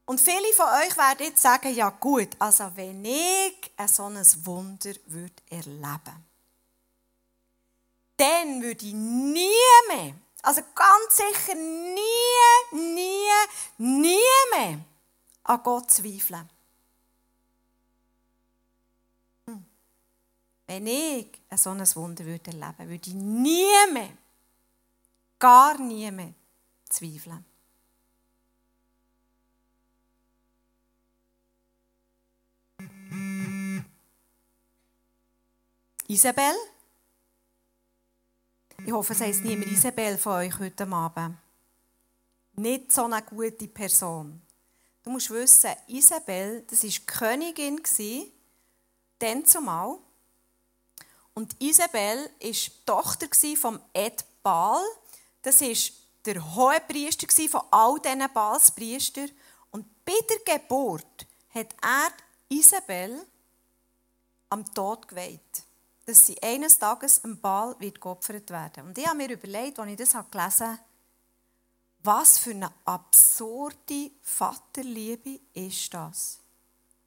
Und 0.06 0.20
viele 0.20 0.52
von 0.54 0.66
euch 0.66 0.96
werden 0.96 1.26
jetzt 1.26 1.42
sagen, 1.42 1.74
ja 1.74 1.90
gut, 1.90 2.30
also 2.38 2.70
wenn 2.74 3.04
ich 3.04 3.70
ein 3.76 3.88
solches 3.88 4.44
Wunder 4.44 4.92
würde 5.06 5.34
erleben 5.48 6.31
dann 8.22 8.62
würde 8.62 8.86
ich 8.86 8.94
nie 8.94 9.48
mehr, 9.88 10.14
also 10.42 10.62
ganz 10.74 11.16
sicher 11.16 11.56
nie, 11.56 12.70
nie, 12.70 13.28
nie 13.78 14.16
mehr 14.52 14.78
an 15.42 15.62
Gott 15.64 15.90
zweifeln. 15.90 16.48
Hm. 19.46 19.64
Wenn 20.68 20.86
ich 20.86 21.32
ein 21.48 21.58
solches 21.58 21.96
Wunder 21.96 22.24
würde 22.24 22.52
erleben 22.52 22.88
würde, 22.88 23.10
ich 23.10 23.14
nie 23.14 23.92
mehr, 23.92 24.16
gar 25.40 25.76
nie 25.78 26.10
mehr 26.12 26.32
zweifeln. 26.88 27.44
Isabel? 36.06 36.54
Ich 38.84 38.92
hoffe, 38.92 39.12
es 39.12 39.20
heisst 39.20 39.44
niemand 39.44 39.70
Isabel 39.70 40.18
von 40.18 40.32
euch 40.32 40.58
heute 40.58 40.88
Abend. 40.88 41.36
Nicht 42.54 42.90
so 42.90 43.04
eine 43.04 43.22
gute 43.22 43.68
Person. 43.68 44.42
Du 45.04 45.10
musst 45.10 45.30
wissen, 45.30 45.70
Isabel, 45.86 46.64
das 46.68 46.82
war 46.82 46.90
Königin, 47.06 47.80
dann 49.20 49.46
zumal. 49.46 49.98
Und 51.32 51.54
Isabel 51.62 52.18
war 52.18 52.28
die 52.40 52.70
Tochter 52.84 53.28
von 53.56 53.78
Ed 53.92 54.24
Baal. 54.42 54.82
Das 55.42 55.60
war 55.60 55.76
der 56.26 56.54
Hohepriester 56.54 57.28
von 57.48 57.62
all 57.70 58.00
diesen 58.00 58.32
Balspriestern. 58.34 59.30
Und 59.70 59.86
bei 60.04 60.18
der 60.28 60.58
Geburt 60.58 61.26
hat 61.54 61.72
er 61.80 62.10
Isabel 62.48 63.24
am 64.50 64.64
Tod 64.74 65.06
geweiht 65.06 65.66
dass 66.04 66.26
sie 66.26 66.42
eines 66.42 66.78
Tages 66.78 67.22
am 67.24 67.40
Ball 67.40 67.76
wird 67.78 68.00
geopfert 68.00 68.50
werden. 68.50 68.88
Und 68.88 68.98
ich 68.98 69.06
habe 69.06 69.18
mir 69.18 69.30
überlegt, 69.30 69.78
als 69.78 69.90
ich 69.90 69.96
das 69.96 70.12
gelesen 70.30 70.66
habe, 70.68 70.78
was 72.04 72.38
für 72.38 72.50
eine 72.50 72.72
absurde 72.84 74.10
Vaterliebe 74.22 75.38
ist 75.54 75.94
das? 75.94 76.40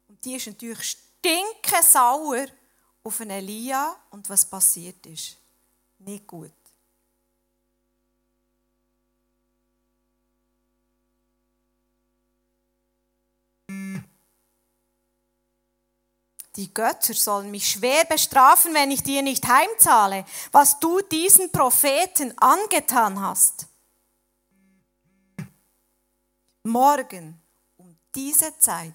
Und 0.08 0.24
die 0.24 0.36
ist 0.36 0.46
natürlich 0.46 0.96
stinkesauer 1.20 2.46
auf 3.02 3.20
einen 3.20 3.30
Elia 3.30 3.94
und 4.10 4.28
was 4.30 4.44
passiert 4.44 5.04
ist. 5.06 5.36
Nicht 5.98 6.26
gut. 6.26 6.52
Die 16.56 16.72
Götter 16.72 17.12
sollen 17.12 17.50
mich 17.50 17.70
schwer 17.70 18.04
bestrafen, 18.06 18.72
wenn 18.72 18.90
ich 18.90 19.02
dir 19.02 19.20
nicht 19.20 19.46
heimzahle, 19.46 20.24
was 20.52 20.80
du 20.80 21.02
diesen 21.02 21.52
Propheten 21.52 22.36
angetan 22.38 23.20
hast. 23.20 23.66
Morgen 26.62 27.40
um 27.76 27.96
diese 28.14 28.58
Zeit 28.58 28.94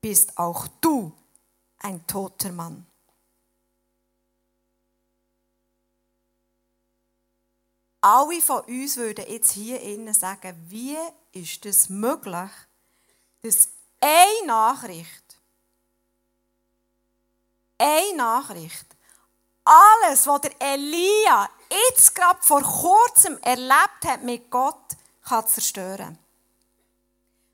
bist 0.00 0.36
auch 0.36 0.68
du 0.80 1.12
ein 1.78 2.06
toter 2.06 2.52
Mann. 2.52 2.86
Alle 8.02 8.40
von 8.40 8.60
uns 8.64 8.96
würden 8.96 9.26
jetzt 9.28 9.52
hier 9.52 9.80
innen 9.80 10.14
sagen, 10.14 10.56
wie 10.68 10.96
ist 11.32 11.66
es 11.66 11.88
möglich, 11.88 12.50
dass 13.42 13.68
eine 14.00 14.46
Nachricht 14.46 15.29
eine 17.80 18.16
Nachricht. 18.16 18.86
Alles, 19.64 20.26
was 20.26 20.40
der 20.42 20.52
Elia 20.60 21.48
jetzt 21.70 22.14
gerade 22.14 22.40
vor 22.42 22.62
kurzem 22.62 23.38
erlebt 23.42 24.04
hat 24.06 24.22
mit 24.22 24.50
Gott, 24.50 24.96
kann 25.26 25.46
zerstören. 25.46 26.18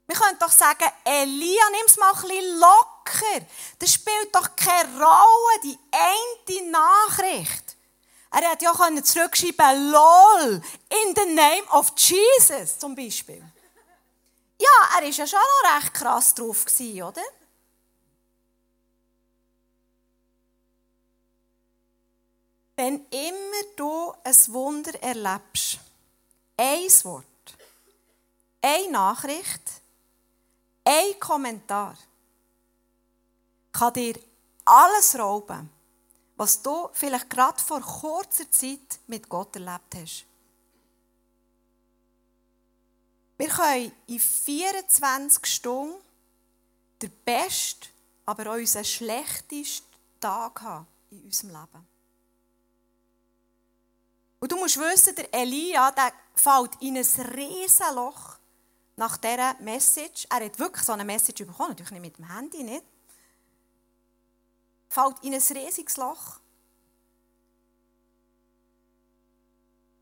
Wir 0.06 0.16
können 0.16 0.38
doch 0.38 0.52
sagen, 0.52 0.88
Elia, 1.04 1.64
nimm 1.70 1.86
es 1.86 1.96
mal 1.96 2.12
ein 2.12 2.58
locker. 2.58 3.46
Das 3.78 3.92
spielt 3.92 4.34
doch 4.34 4.54
keine 4.54 4.88
Rolle, 4.98 5.60
die 5.64 5.78
eine 5.90 6.70
Nachricht. 6.70 7.76
Er 8.30 8.50
hätte 8.50 8.66
ja 8.66 9.02
zurückschreiben 9.02 9.90
LOL, 9.90 10.62
in 10.90 11.14
the 11.16 11.34
name 11.34 11.64
of 11.72 11.92
Jesus 11.96 12.78
zum 12.78 12.94
Beispiel. 12.94 13.42
Ja, 14.58 14.68
er 14.96 15.02
war 15.02 15.08
ja 15.08 15.26
schon 15.26 15.38
noch 15.38 15.76
recht 15.76 15.94
krass 15.94 16.34
drauf, 16.34 16.64
oder? 16.80 17.22
Wenn 22.76 23.06
immer 23.06 23.62
du 23.74 24.12
ein 24.22 24.36
Wunder 24.48 25.02
erlebst, 25.02 25.78
ein 26.58 26.88
Wort, 27.04 27.24
eine 28.60 28.90
Nachricht, 28.90 29.62
ein 30.84 31.18
Kommentar, 31.18 31.96
kann 33.72 33.94
dir 33.94 34.20
alles 34.66 35.18
rauben, 35.18 35.70
was 36.36 36.60
du 36.60 36.90
vielleicht 36.92 37.30
gerade 37.30 37.62
vor 37.62 37.80
kurzer 37.80 38.50
Zeit 38.50 39.00
mit 39.06 39.26
Gott 39.26 39.56
erlebt 39.56 39.94
hast. 39.94 40.26
Wir 43.38 43.48
können 43.48 43.92
in 44.06 44.20
24 44.20 45.46
Stunden 45.46 45.94
den 47.00 47.12
besten, 47.24 47.88
aber 48.26 48.50
auch 48.50 48.56
unseren 48.56 48.84
schlechtesten 48.84 49.86
Tag 50.20 50.60
haben 50.60 50.86
in 51.10 51.22
unserem 51.22 51.50
Leben. 51.50 51.95
Und 54.46 54.52
du 54.52 54.58
musst 54.58 54.78
wissen, 54.78 55.12
der 55.16 55.34
Elia, 55.34 55.90
der 55.90 56.12
fällt 56.36 56.80
in 56.80 56.96
ein 56.96 57.26
riesen 57.34 57.96
Loch 57.96 58.36
nach 58.94 59.16
dieser 59.16 59.60
Message. 59.60 60.24
Er 60.30 60.44
hat 60.44 60.56
wirklich 60.60 60.84
so 60.84 60.92
eine 60.92 61.04
Message 61.04 61.44
bekommen, 61.44 61.70
natürlich 61.70 61.90
nicht 61.90 62.00
mit 62.00 62.16
dem 62.16 62.32
Handy, 62.32 62.62
nicht. 62.62 62.84
Fällt 64.88 65.16
in 65.24 65.34
ein 65.34 65.42
riesiges 65.42 65.96
Loch. 65.96 66.38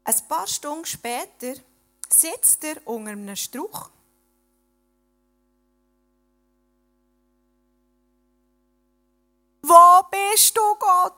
Ein 0.05 0.29
paar 0.29 0.47
Stunden 0.47 0.85
später 0.85 1.55
sitzt 2.11 2.65
er 2.65 2.87
unter 2.87 3.13
einem 3.13 3.37
Strauch. 3.37 3.89
Wo 9.63 10.03
bist 10.11 10.55
du, 10.55 10.75
Gott? 10.79 11.15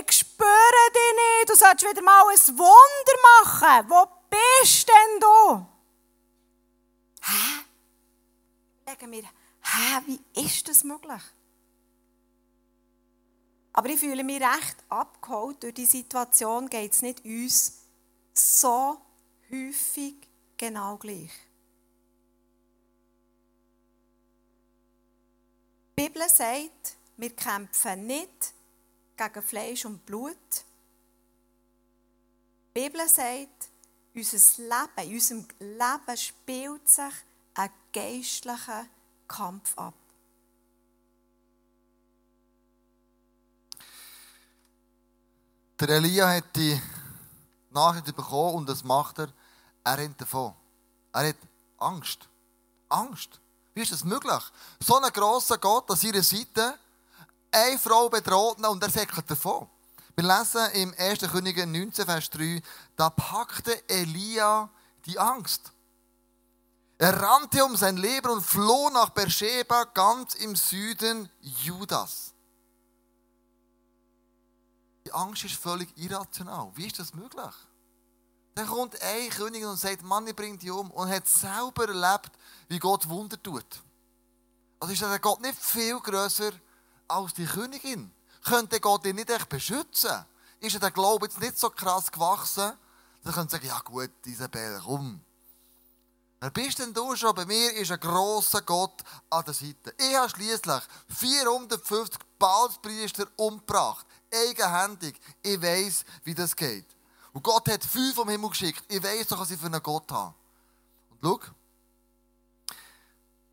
Ich 0.00 0.23
spüre 0.34 0.90
dich 0.94 1.14
nicht. 1.16 1.50
Du 1.50 1.54
sollst 1.54 1.84
wieder 1.84 2.02
mal 2.02 2.24
ein 2.28 2.58
Wunder 2.58 3.44
machen. 3.44 3.90
Wo 3.90 4.06
bist 4.30 4.88
denn 4.88 5.20
du? 5.20 5.66
Hä? 7.22 7.64
Überlegen 8.82 9.12
wir, 9.12 9.22
hä, 9.62 10.02
wie 10.06 10.44
ist 10.44 10.68
das 10.68 10.84
möglich? 10.84 11.22
Aber 13.72 13.88
ich 13.88 13.98
fühle 13.98 14.22
mich 14.22 14.40
recht 14.40 14.76
abgeholt 14.88 15.62
durch 15.62 15.74
die 15.74 15.86
Situation, 15.86 16.70
geht 16.70 16.92
es 16.92 17.02
nicht 17.02 17.24
uns 17.24 17.80
so 18.32 18.98
häufig 19.50 20.14
genau 20.56 20.96
gleich. 20.96 21.32
Die 25.96 26.02
Bibel 26.02 26.22
sagt, 26.28 26.96
wir 27.16 27.34
kämpfen 27.34 28.06
nicht 28.06 28.53
gegen 29.16 29.42
Fleisch 29.42 29.84
und 29.84 30.04
Blut. 30.04 30.36
Die 32.76 32.80
Bibel 32.80 33.08
sagt, 33.08 33.68
unser 34.14 34.62
Leben, 34.62 35.08
in 35.08 35.14
unserem 35.14 35.46
Leben 35.58 36.16
spielt 36.16 36.88
sich 36.88 37.14
ein 37.54 37.70
geistlicher 37.92 38.86
Kampf 39.28 39.76
ab. 39.76 39.94
Der 45.80 45.88
Elia 45.88 46.28
hat 46.28 46.56
die 46.56 46.80
Nachricht 47.70 48.06
bekommen 48.14 48.54
und 48.54 48.68
das 48.68 48.84
macht 48.84 49.18
er. 49.18 49.28
Er 49.82 49.98
rennt 49.98 50.20
davon. 50.20 50.54
Er 51.12 51.28
hat 51.28 51.36
Angst. 51.78 52.28
Angst. 52.88 53.40
Wie 53.74 53.82
ist 53.82 53.92
das 53.92 54.04
möglich? 54.04 54.42
So 54.80 54.96
ein 54.96 55.12
grosser 55.12 55.58
Gott 55.58 55.90
an 55.90 55.96
seiner 55.96 56.22
Seite, 56.22 56.78
eine 57.54 57.78
Frau 57.78 58.08
bedroht 58.08 58.58
und 58.66 58.82
er 58.82 58.90
säckelt 58.90 59.30
davon. 59.30 59.68
Wir 60.16 60.24
lesen 60.24 60.70
im 60.72 60.94
1. 60.96 61.20
Könige 61.30 61.66
19, 61.66 62.04
Vers 62.04 62.30
3, 62.30 62.62
da 62.96 63.10
packte 63.10 63.88
Elia 63.88 64.68
die 65.06 65.18
Angst. 65.18 65.72
Er 66.98 67.20
rannte 67.20 67.64
um 67.64 67.76
sein 67.76 67.96
Leben 67.96 68.30
und 68.30 68.42
floh 68.42 68.90
nach 68.90 69.10
Beersheba, 69.10 69.84
ganz 69.84 70.34
im 70.36 70.54
Süden 70.54 71.28
Judas. 71.40 72.32
Die 75.04 75.12
Angst 75.12 75.44
ist 75.44 75.56
völlig 75.56 75.88
irrational. 75.96 76.70
Wie 76.74 76.86
ist 76.86 76.98
das 76.98 77.12
möglich? 77.12 77.54
Dann 78.54 78.66
kommt 78.68 79.00
ein 79.02 79.30
König 79.30 79.64
und 79.64 79.76
sagt, 79.76 80.02
Mann, 80.02 80.26
ich 80.26 80.36
bringe 80.36 80.56
dich 80.56 80.70
um. 80.70 80.90
Und 80.92 81.10
hat 81.10 81.26
selber 81.26 81.88
erlebt, 81.88 82.30
wie 82.68 82.78
Gott 82.78 83.08
Wunder 83.08 83.42
tut. 83.42 83.66
Also 84.78 84.92
ist 84.92 85.02
der 85.02 85.18
Gott 85.18 85.40
nicht 85.40 85.58
viel 85.58 85.98
größer 85.98 86.52
als 87.14 87.34
die 87.34 87.46
Königin? 87.46 88.12
Könnte 88.44 88.80
Gott 88.80 89.06
ihn 89.06 89.16
nicht 89.16 89.30
echt 89.30 89.48
beschützen? 89.48 90.24
Ist 90.60 90.82
der 90.82 90.90
Glaube 90.90 91.26
jetzt 91.26 91.40
nicht 91.40 91.58
so 91.58 91.70
krass 91.70 92.10
gewachsen? 92.10 92.72
Dann 93.22 93.32
könnte 93.32 93.52
sagen, 93.52 93.66
ja 93.66 93.80
gut, 93.80 94.10
Isabel, 94.26 94.80
komm. 94.84 95.20
Wer 96.40 96.50
bist 96.50 96.78
denn 96.78 96.92
du 96.92 97.16
schon? 97.16 97.34
Bei 97.34 97.46
mir 97.46 97.72
ist 97.72 97.90
ein 97.90 98.00
grosser 98.00 98.60
Gott 98.62 99.02
an 99.30 99.44
der 99.44 99.54
Seite. 99.54 99.94
Ich 99.96 100.14
habe 100.14 100.28
schließlich 100.28 100.82
450 101.08 102.20
Baalspriester 102.38 103.26
umgebracht. 103.36 104.04
Eigenhändig. 104.30 105.18
Ich 105.42 105.60
weiß, 105.62 106.04
wie 106.24 106.34
das 106.34 106.54
geht. 106.54 106.86
Und 107.32 107.42
Gott 107.42 107.68
hat 107.70 107.82
fünf 107.82 108.14
vom 108.14 108.28
Himmel 108.28 108.50
geschickt. 108.50 108.84
Ich 108.88 109.02
weiß 109.02 109.28
doch, 109.28 109.40
was 109.40 109.50
ich 109.50 109.58
für 109.58 109.66
einen 109.66 109.82
Gott 109.82 110.10
habe. 110.12 110.34
Und 111.10 111.18
schau, 111.22 111.40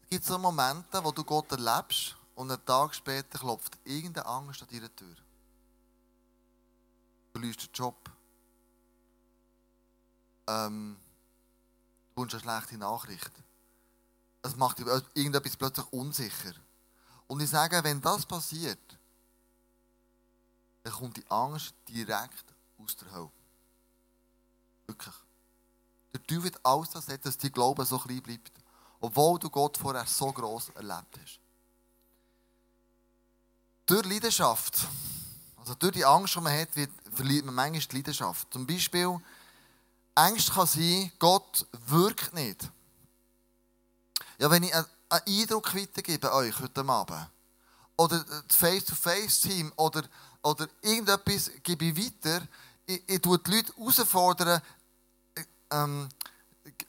es 0.04 0.10
gibt 0.10 0.26
so 0.26 0.38
Momente, 0.38 1.02
wo 1.02 1.12
du 1.12 1.24
Gott 1.24 1.50
erlebst 1.52 2.17
und 2.41 2.49
einen 2.49 2.65
Tag 2.65 2.95
später 2.95 3.38
klopft 3.38 3.77
irgendeine 3.84 4.25
Angst 4.25 4.63
an 4.63 4.67
deiner 4.71 4.95
Tür. 4.95 5.15
Du 7.27 7.32
verlierst 7.34 7.62
den 7.62 7.71
Job. 7.71 8.10
Ähm, 10.47 10.97
du 12.15 12.21
wünschst 12.21 12.41
eine 12.41 12.58
schlechte 12.58 12.80
Nachricht. 12.80 13.32
Es 14.41 14.56
macht 14.56 14.80
irgendetwas 14.80 15.56
plötzlich 15.56 15.86
unsicher. 15.93 16.56
Und 17.27 17.41
ich 17.41 17.49
sage, 17.51 17.84
wenn 17.84 18.01
das 18.01 18.25
passiert, 18.25 18.97
dann 20.82 20.93
kommt 20.93 21.17
die 21.17 21.30
Angst 21.30 21.75
direkt 21.88 22.56
aus 22.80 22.95
der 22.95 23.12
Hölle. 23.12 23.32
Wirklich. 24.88 25.15
Der 26.12 26.23
Teufel 26.23 26.45
wird 26.45 26.65
alles 26.65 26.89
das 26.89 27.06
dass 27.06 27.38
dein 27.38 27.51
Glaube 27.51 27.86
so 27.86 27.99
klein 27.99 28.23
bleibt. 28.23 28.51
Obwohl 28.99 29.38
du 29.38 29.51
Gott 29.51 29.77
vorher 29.77 30.08
so 30.08 30.32
gross 30.32 30.69
erlebt 30.69 31.19
hast. 31.21 31.40
Durch 33.91 34.06
Leidenschaft, 34.06 34.88
also 35.58 35.73
durch 35.73 35.91
die 35.91 36.06
Angst, 36.06 36.34
die 36.34 36.39
man 36.39 36.58
hat, 36.58 36.69
verliert 37.13 37.43
man 37.43 37.56
manchmal 37.56 37.82
die 37.82 37.97
Leidenschaft. 37.97 38.47
Zum 38.49 38.65
Beispiel, 38.65 39.19
Angst 40.15 40.54
kann 40.54 40.65
sein, 40.65 41.12
Gott 41.19 41.67
wirkt 41.88 42.34
nicht. 42.34 42.69
Ja, 44.39 44.49
wenn 44.49 44.63
ich 44.63 44.73
einen 44.73 44.86
Eindruck 45.10 45.75
weitergebe 45.75 46.32
euch 46.32 46.58
heute 46.58 46.88
Abend, 46.88 47.27
oder 47.97 48.23
das 48.47 48.56
Face-to-Face-Team, 48.56 49.73
oder, 49.75 50.04
oder 50.41 50.69
irgendetwas 50.82 51.51
gebe 51.62 51.84
ich 51.84 51.97
weiter, 51.97 52.47
ich, 52.86 53.04
ich 53.06 53.21
tue 53.21 53.39
die 53.39 53.51
Leute 53.58 53.73
herausfordern, 53.75 54.62
ähm, 55.69 56.08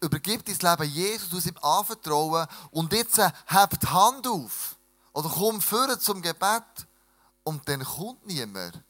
übergib 0.01 0.45
dein 0.45 0.57
Leben 0.57 0.93
Jesus, 0.93 1.31
du 1.31 1.49
ihm 1.49 1.59
anvertrauen 1.63 2.47
und 2.71 2.93
jetzt 2.93 3.19
äh, 3.19 3.29
habt 3.49 3.83
die 3.83 3.89
Hand 3.89 4.25
auf 4.29 4.77
oder 5.13 5.29
komm 5.29 5.61
führen 5.61 5.99
zum 5.99 6.23
Gebet 6.23 6.63
und 7.45 7.69
dann 7.69 7.85
kommt 7.85 8.27
niemand. 8.27 8.83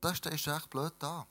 Da 0.00 0.14
stehst 0.14 0.46
du 0.46 0.50
echt 0.50 0.70
blöd 0.70 0.94
da. 0.98 1.26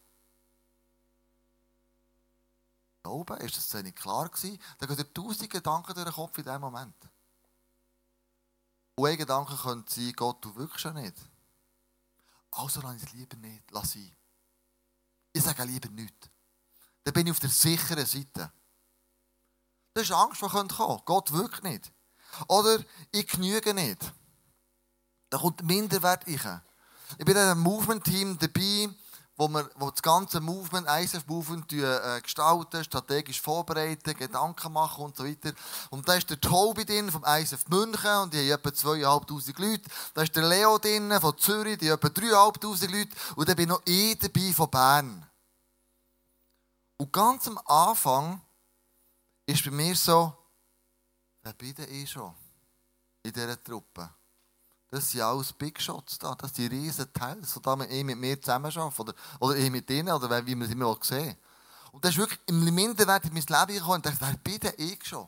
Da 3.03 3.09
oben 3.09 3.37
ist 3.37 3.57
das 3.57 3.83
nicht 3.83 3.97
klar 3.97 4.29
gewesen. 4.29 4.59
Da 4.77 4.85
gehen 4.85 4.95
dir 4.95 5.13
tausend 5.13 5.49
Gedanken 5.49 5.93
durch 5.93 6.05
den 6.05 6.13
Kopf 6.13 6.37
in 6.37 6.43
diesem 6.43 6.61
Moment. 6.61 6.95
Und 8.95 9.07
ein 9.07 9.17
Gedanke 9.17 9.55
könnte 9.55 9.93
sein, 9.93 10.13
Gott, 10.13 10.43
du 10.45 10.55
wirkst 10.55 10.85
ja 10.85 10.93
nicht. 10.93 11.17
Also 12.51 12.81
lass 12.81 13.01
es 13.01 13.13
lieber 13.13 13.37
nicht, 13.37 13.63
lass 13.71 13.95
ihn. 13.95 14.15
Ich 15.33 15.43
sage 15.43 15.63
lieber 15.63 15.89
nichts. 15.89 16.29
Dann 17.03 17.13
bin 17.13 17.25
ich 17.25 17.31
auf 17.31 17.39
der 17.39 17.49
sicheren 17.49 18.05
Seite. 18.05 18.51
Das 19.93 20.03
ist 20.03 20.11
Angst, 20.11 20.41
die 20.41 20.47
kommen 20.47 20.67
könnte. 20.67 21.03
Gott 21.05 21.31
wirkt 21.33 21.63
nicht. 21.63 21.91
Oder 22.47 22.79
ich 23.11 23.27
genüge 23.27 23.73
nicht. 23.73 23.99
Da 25.29 25.37
kommt 25.37 25.63
Minderwert 25.63 26.27
rein. 26.27 26.61
Ich 27.17 27.25
bin 27.25 27.35
in 27.35 27.41
einem 27.41 27.61
Movement-Team 27.61 28.37
dabei, 28.39 28.89
wo 29.37 29.47
wir 29.47 29.69
wo 29.75 29.89
das 29.89 30.01
ganze 30.01 30.39
Movement, 30.39 30.87
ISF-Movement 30.87 31.73
äh, 31.73 32.21
gestalten, 32.21 32.83
strategisch 32.83 33.41
vorbereiten, 33.41 34.15
Gedanken 34.15 34.71
machen 34.71 35.05
und 35.05 35.17
so 35.17 35.25
weiter. 35.25 35.51
Und 35.89 36.07
da 36.07 36.13
ist 36.13 36.29
der 36.29 36.39
Tobi 36.39 36.85
drin 36.85 37.11
vom 37.11 37.23
ISF 37.23 37.67
München 37.69 38.17
und 38.17 38.33
die 38.33 38.51
haben 38.51 38.59
etwa 38.59 38.69
2'500 38.69 39.59
Leute. 39.59 39.89
Da 40.13 40.21
ist 40.21 40.35
der 40.35 40.47
Leo 40.47 40.77
drin 40.77 41.11
von 41.19 41.37
Zürich, 41.37 41.79
die 41.79 41.91
haben 41.91 41.99
etwa 41.99 42.07
3'500 42.07 42.91
Leute. 42.91 43.15
Und 43.35 43.49
dann 43.49 43.55
bin 43.55 43.69
noch 43.69 43.81
ich 43.85 44.19
dabei 44.19 44.53
von 44.53 44.69
Bern. 44.69 45.25
Und 46.97 47.11
ganz 47.11 47.47
am 47.47 47.59
Anfang 47.65 48.41
ist 49.47 49.65
bei 49.65 49.71
mir 49.71 49.95
so, 49.95 50.37
wer 51.43 51.53
bin 51.53 51.73
denn 51.75 51.91
ich 51.91 52.09
schon 52.09 52.33
in 53.23 53.33
dieser 53.33 53.61
Truppe? 53.63 54.09
Das 54.89 55.09
sind 55.09 55.21
alles 55.21 55.53
Big 55.53 55.81
Shots 55.81 56.19
da, 56.19 56.35
das 56.35 56.53
sind 56.53 56.71
riesen 56.71 57.11
Teile, 57.13 57.41
da 57.61 57.81
ich 57.85 58.03
mit 58.03 58.17
mir 58.17 58.41
zusammenarbeite 58.41 59.01
oder, 59.01 59.13
oder 59.39 59.55
ich 59.55 59.71
mit 59.71 59.89
ihnen 59.89 60.11
oder 60.11 60.45
wie 60.45 60.55
man 60.55 60.67
es 60.67 60.73
immer 60.73 60.97
sehen 61.01 61.37
Und 61.93 62.03
das 62.03 62.11
ist 62.11 62.17
wirklich 62.17 62.39
im 62.47 62.63
Minderwert 62.73 63.23
in 63.23 63.33
mein 63.33 63.41
Leben 63.41 63.79
gekommen 63.79 63.95
und 63.95 64.05
dachte, 64.05 64.17
wer 64.19 64.37
bin 64.37 64.59
denn 64.59 64.73
ich 64.77 65.05
schon? 65.05 65.27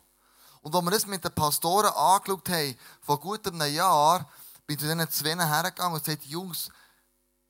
Und 0.61 0.75
als 0.75 0.83
wir 0.83 0.91
das 0.91 1.05
mit 1.05 1.23
den 1.23 1.33
Pastoren 1.33 1.93
angeschaut 1.93 2.49
haben, 2.49 2.75
vor 3.01 3.19
gut 3.19 3.47
einem 3.47 3.73
Jahr, 3.73 4.29
bin 4.67 4.75
ich 4.75 4.81
zu 4.81 4.85
diesen 4.85 5.09
zwei 5.09 5.45
hergegangen 5.45 5.93
und 5.93 6.03
gesagt, 6.03 6.25
Jungs, 6.25 6.69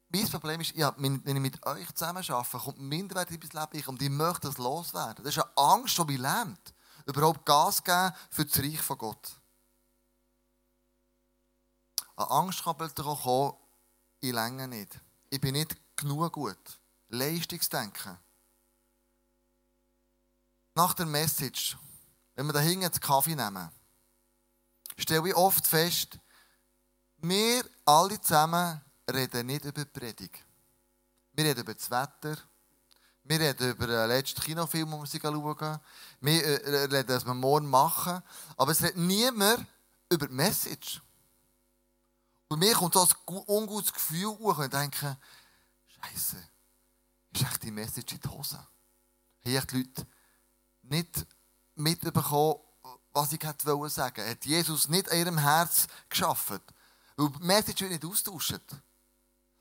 mein 0.10 0.30
Problem 0.30 0.62
ist, 0.62 0.76
ja, 0.76 0.94
wenn 0.98 1.22
ich 1.26 1.34
mit 1.34 1.66
euch 1.66 1.92
zusammen 1.96 2.24
arbeite, 2.28 2.58
kommt 2.60 2.80
Minderwert 2.80 3.32
in 3.32 3.40
mein 3.40 3.68
Leben 3.74 3.88
und 3.88 4.02
ich 4.02 4.10
möchte 4.10 4.48
das 4.48 4.60
loswerden. 4.60 5.24
Das 5.24 5.36
ist 5.36 5.44
eine 5.44 5.58
Angst, 5.58 5.98
die 5.98 6.04
mich 6.04 6.20
lähmt. 6.20 6.73
Überhaupt 7.06 7.46
Gas 7.46 7.84
geben 7.84 8.14
für 8.30 8.46
das 8.46 8.60
Reich 8.60 8.82
von 8.82 8.98
Gott. 8.98 9.40
Eine 12.16 12.30
Angst 12.30 12.64
kann 12.64 12.78
plötzlich 12.78 13.06
kommen, 13.06 13.54
ich 14.20 14.32
länge 14.32 14.68
nicht. 14.68 15.00
Ich 15.30 15.42
bin 15.42 15.54
nicht 15.54 15.76
genug 15.96 16.32
gut. 16.34 16.80
Leistungsdenken. 17.10 18.18
Nach 20.76 20.94
der 20.94 21.06
Message, 21.06 21.78
wenn 22.36 22.48
wir 22.48 22.54
da 22.54 22.60
hinten 22.60 22.90
den 22.90 23.00
Kaffee 23.00 23.36
nehmen, 23.36 23.70
stelle 24.98 25.28
ich 25.28 25.36
oft 25.36 25.68
fest, 25.68 26.18
wir 27.18 27.64
alle 27.86 28.20
zusammen 28.20 28.82
reden 29.12 29.48
nicht 29.48 29.66
über 29.66 29.86
die 29.86 30.00
Predigt. 30.00 30.44
Wir 31.34 31.46
reden 31.46 31.62
über 31.62 31.74
das 31.74 31.90
Wetter. 31.90 32.38
Wir 33.26 33.40
reden 33.40 33.72
über 33.72 33.88
den 33.88 34.08
letzten 34.08 34.42
Kinofilm, 34.42 34.92
den 34.92 35.00
wir 35.02 35.08
schauen. 35.08 35.80
Wir 36.20 36.44
äh, 36.44 36.84
reden, 36.86 37.16
was 37.16 37.26
wir 37.26 37.34
morgen 37.34 37.70
machen. 37.70 38.22
Aber 38.58 38.72
es 38.72 38.82
redet 38.82 38.98
niemand 38.98 39.66
über 40.10 40.28
die 40.28 40.34
Message. 40.34 41.02
Bei 42.50 42.58
mir 42.58 42.74
kommt 42.74 42.94
so 42.94 43.02
ein 43.02 43.44
ungutes 43.48 43.94
Gefühl 43.94 44.28
hoch 44.28 44.58
und 44.58 44.74
denke, 44.74 45.18
Scheiße, 45.88 46.38
ist 47.32 47.42
echt 47.42 47.64
die 47.64 47.72
Message 47.72 48.14
in 48.14 48.20
die 48.20 48.30
Hose? 48.30 48.58
Haben 48.58 49.68
die 49.68 49.78
Leute 49.78 50.08
nicht 50.84 51.26
mitbekommen, 51.76 52.60
was 53.14 53.32
ich 53.32 53.42
hätte 53.42 53.64
sagen 53.64 53.80
wollte? 53.80 54.30
Hat 54.30 54.46
Jesus 54.46 54.90
nicht 54.90 55.08
in 55.08 55.20
ihrem 55.20 55.38
Herz 55.38 55.88
geschaffen? 56.10 56.60
Weil 57.16 57.30
die 57.30 57.46
Message 57.46 57.82
wird 57.82 57.92
nicht 57.92 58.06
austauscht. 58.06 58.60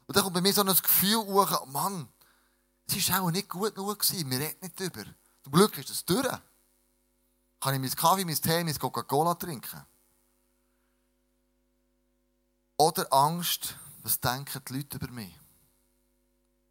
Und 0.06 0.16
dann 0.16 0.24
kommt 0.24 0.34
bei 0.34 0.40
mir 0.40 0.52
so 0.52 0.62
ein 0.62 0.66
Gefühl 0.66 1.16
hoch, 1.16 1.66
Mann, 1.66 2.08
es 2.96 3.10
war 3.10 3.22
auch 3.22 3.30
nicht 3.30 3.48
gut 3.48 3.74
genug, 3.74 3.98
wir 4.10 4.38
reden 4.38 4.58
nicht 4.60 4.78
drüber. 4.78 5.04
Zum 5.42 5.52
Glück 5.52 5.76
ist 5.78 5.90
das 5.90 6.04
durch. 6.04 6.26
Kann 7.60 7.74
ich 7.74 7.80
meinen 7.80 7.94
Kaffee, 7.94 8.24
meinen 8.24 8.40
Tee, 8.40 8.64
mein 8.64 8.78
Coca-Cola 8.78 9.34
trinken? 9.34 9.86
Oder 12.76 13.12
Angst, 13.12 13.76
was 14.02 14.18
denken 14.18 14.60
die 14.68 14.72
Leute 14.74 14.96
über 14.96 15.12
mich? 15.12 15.38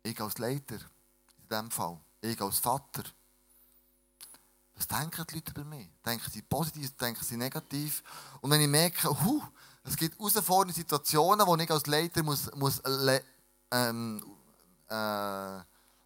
Ich 0.04 0.20
als 0.20 0.38
Leiter, 0.38 0.76
in 0.76 1.48
diesem 1.50 1.72
Fall. 1.72 1.98
Ich 2.22 2.42
als 2.42 2.60
Vater. 2.60 3.04
Was 4.76 4.88
denken 4.88 5.26
die 5.30 5.36
Leute 5.36 5.52
über 5.52 5.64
mich? 5.64 5.88
Denken 6.06 6.30
sie 6.32 6.42
positiv, 6.42 6.96
denken 6.98 7.24
sie 7.24 7.38
negativ? 7.38 8.04
Und 8.42 8.52
wenn 8.52 8.62
ich 8.62 8.68
merke, 8.68 9.10
huh, 9.10 9.44
es 9.84 9.96
gibt 9.96 10.18
herausfordernde 10.18 10.74
Situationen, 10.74 11.48
wo 11.48 11.56
ich 11.56 11.72
als 11.72 11.88
Leiter 11.88 12.24
muss, 12.24 12.54
muss, 12.56 12.82
ähm, 13.72 14.24
äh, 14.90 15.60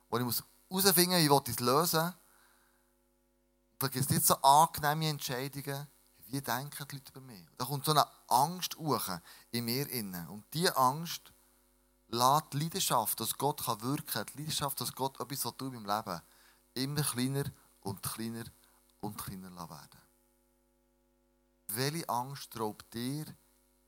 wo 0.10 0.18
ich 0.18 0.24
muss 0.24 0.44
herausfinden 0.70 1.14
ich 1.14 1.50
es 1.50 1.60
lösen 1.60 2.14
Da 3.78 3.88
gibt 3.88 4.06
es 4.06 4.10
nicht 4.10 4.26
so 4.26 4.36
angenehme 4.36 5.10
Entscheidungen. 5.10 5.88
Wie 6.28 6.42
denken 6.42 6.88
die 6.90 6.96
Leute 6.96 7.12
über 7.12 7.22
mich? 7.22 7.46
Da 7.58 7.66
kommt 7.66 7.86
so 7.86 7.92
eine 7.92 8.06
Angst 8.28 8.76
hoch 8.78 9.10
in 9.52 9.66
mir 9.66 9.90
innen. 9.90 10.28
Und 10.28 10.46
diese 10.54 10.76
Angst 10.76 11.32
lässt 12.08 12.54
die 12.54 12.60
Leidenschaft, 12.60 13.20
dass 13.20 13.38
Gott 13.38 13.66
wirken 13.68 14.06
kann, 14.06 14.26
die 14.34 14.40
Leidenschaft, 14.40 14.80
dass 14.82 14.94
Gott 14.94 15.20
etwas 15.20 15.42
tun 15.58 15.74
in 15.74 15.84
meinem 15.84 16.06
Leben, 16.06 16.22
immer 16.74 17.04
kleiner 17.04 17.46
und 17.82 18.02
kleiner 18.02 18.46
und 19.02 19.18
kleiner 19.18 19.70
werden. 19.70 20.02
Welche 21.68 22.10
Angst 22.10 22.60
raubt 22.60 22.94
dir 22.94 23.26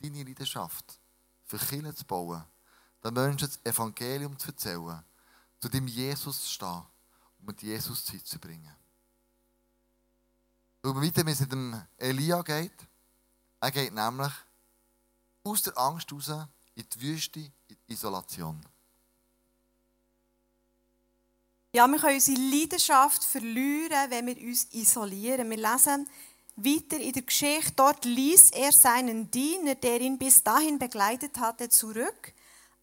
deine 0.02 0.24
Leidenschaft, 0.24 1.00
für 1.48 1.58
Kinder 1.58 1.96
zu 1.96 2.06
bauen, 2.06 2.44
den 3.04 3.14
Menschen 3.14 3.48
das 3.48 3.60
Evangelium 3.64 4.38
zu 4.38 4.50
erzählen, 4.50 5.04
zu 5.60 5.70
dem 5.70 5.88
Jesus 5.88 6.43
zu 6.43 6.50
stehen 6.50 6.84
und 7.39 7.48
mit 7.48 7.62
Jesus 7.62 8.06
Zeit 8.06 8.26
zu 8.26 8.39
bringen? 8.39 8.76
Schauen 10.84 11.02
wir 11.02 11.08
weiter, 11.08 11.26
wie 11.26 11.32
es 11.32 11.39
mit 11.39 11.52
dem 11.52 11.82
Elia 11.98 12.41
geht. 12.41 12.88
Er 13.60 13.72
geht 13.72 13.93
nämlich 13.93 14.32
aus 15.43 15.63
der 15.63 15.78
Angst 15.78 16.12
raus 16.12 16.30
in 16.76 16.86
die 16.93 17.02
Wüste, 17.02 17.39
in 17.39 17.52
die 17.67 17.93
Isolation. 17.93 18.63
Ja, 21.74 21.88
wir 21.88 22.00
können 22.00 22.15
unsere 22.15 22.39
Leidenschaft 22.39 23.24
verlieren, 23.24 24.10
wenn 24.10 24.28
wir 24.28 24.38
uns 24.38 24.67
isolieren. 24.72 25.50
Wir 25.50 25.58
lesen 25.58 26.08
weiter 26.56 27.00
in 27.00 27.13
der 27.13 27.22
Geschichte, 27.22 27.74
dort 27.76 28.04
ließ 28.06 28.52
er 28.52 28.72
seinen 28.72 29.30
Diener, 29.30 29.76
der 29.76 30.02
ihn 30.02 30.17
bis 30.17 30.43
dahin 30.43 30.80
begleitet 30.80 31.38
hatte, 31.38 31.70
zurück. 31.70 32.34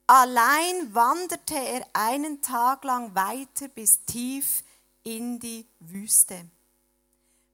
Allein 0.07 0.95
wanderte 0.95 1.55
er 1.55 1.87
einen 1.95 2.43
Tag 2.43 2.85
lang 2.85 3.15
weiter 3.15 3.69
bis 3.69 4.05
tief 4.05 4.63
in 5.03 5.41
die 5.41 5.67
Wüste. 5.81 6.45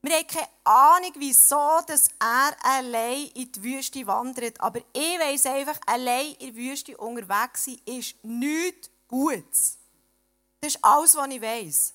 Wir 0.02 0.16
haben 0.16 0.26
keine 0.26 0.48
Ahnung, 0.64 1.12
wieso 1.18 1.80
dass 1.86 2.08
er 2.18 2.56
allein 2.64 3.28
in 3.34 3.52
die 3.52 3.62
Wüste 3.62 4.04
wandert. 4.06 4.60
Aber 4.60 4.80
ich 4.92 5.18
weiß 5.18 5.46
einfach, 5.46 5.78
allein 5.86 6.32
in 6.38 6.54
der 6.54 6.56
Wüste 6.56 6.96
unterwegs 6.96 7.66
sein 7.66 7.80
ist 7.84 8.16
nichts 8.24 8.90
Gutes. 9.06 9.78
Das 10.60 10.74
ist 10.74 10.84
alles, 10.84 11.14
was 11.14 11.28
ich 11.28 11.40
weiß. 11.42 11.94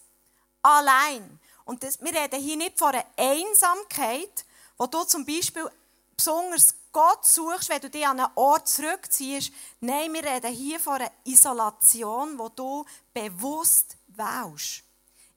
Allein. 0.61 1.39
Und 1.65 1.83
das, 1.83 1.99
wir 1.99 2.13
reden 2.13 2.39
hier 2.39 2.57
nicht 2.57 2.77
von 2.77 2.89
einer 2.89 3.05
Einsamkeit, 3.17 4.45
wo 4.77 4.85
du 4.85 5.03
zum 5.03 5.25
Beispiel 5.25 5.69
besonders 6.15 6.75
Gott 6.95 7.25
suchst, 7.25 7.67
wenn 7.67 7.81
du 7.81 7.89
dich 7.89 8.07
an 8.07 8.21
einen 8.21 8.31
Ort 8.35 8.69
zurückziehst. 8.69 9.51
Nein, 9.81 10.13
wir 10.13 10.23
reden 10.23 10.53
hier 10.53 10.79
von 10.79 10.93
einer 10.93 11.11
Isolation, 11.25 12.39
wo 12.39 12.47
du 12.47 12.85
bewusst 13.13 13.97
wählst. 14.07 14.81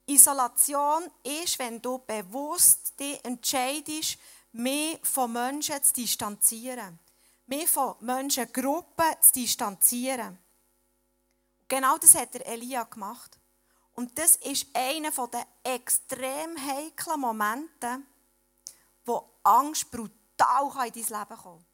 Isolation 0.07 1.11
ist, 1.25 1.59
wenn 1.59 1.83
du 1.83 1.99
bewusst 1.99 2.95
dich 3.01 3.19
entscheidest, 3.25 4.19
mehr 4.53 5.01
von 5.03 5.33
Menschen 5.33 5.83
zu 5.83 5.95
distanzieren. 5.95 6.97
Mehr 7.47 7.67
von 7.67 7.97
Menschengruppen 8.03 9.17
zu 9.21 9.33
distanzieren. 9.33 10.39
Genau 11.67 11.99
das 11.99 12.15
hat 12.15 12.35
der 12.35 12.47
Elia 12.47 12.85
gemacht. 12.85 13.37
Und 13.95 14.17
das 14.17 14.37
ist 14.37 14.69
einer 14.75 15.11
der 15.11 15.45
extrem 15.65 16.57
heiklen 16.57 17.19
Momente, 17.19 18.01
wo 19.05 19.29
Angst 19.43 19.91
brutal 19.91 20.15
in 20.41 20.93
dein 20.93 20.93
Leben 20.93 21.43
kommen. 21.43 21.67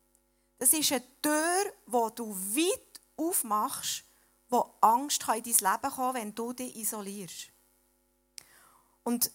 Das 0.58 0.72
ist 0.72 0.92
eine 0.92 1.20
Tür, 1.20 1.72
wo 1.86 2.10
du 2.10 2.34
weit 2.34 3.00
aufmachst, 3.16 4.04
wo 4.48 4.74
Angst 4.80 5.22
in 5.22 5.42
dein 5.42 5.42
Leben 5.42 5.56
kommen 5.56 5.94
kann, 5.94 6.14
wenn 6.14 6.34
du 6.34 6.52
dich 6.52 6.76
isolierst. 6.76 7.48
Und 9.02 9.30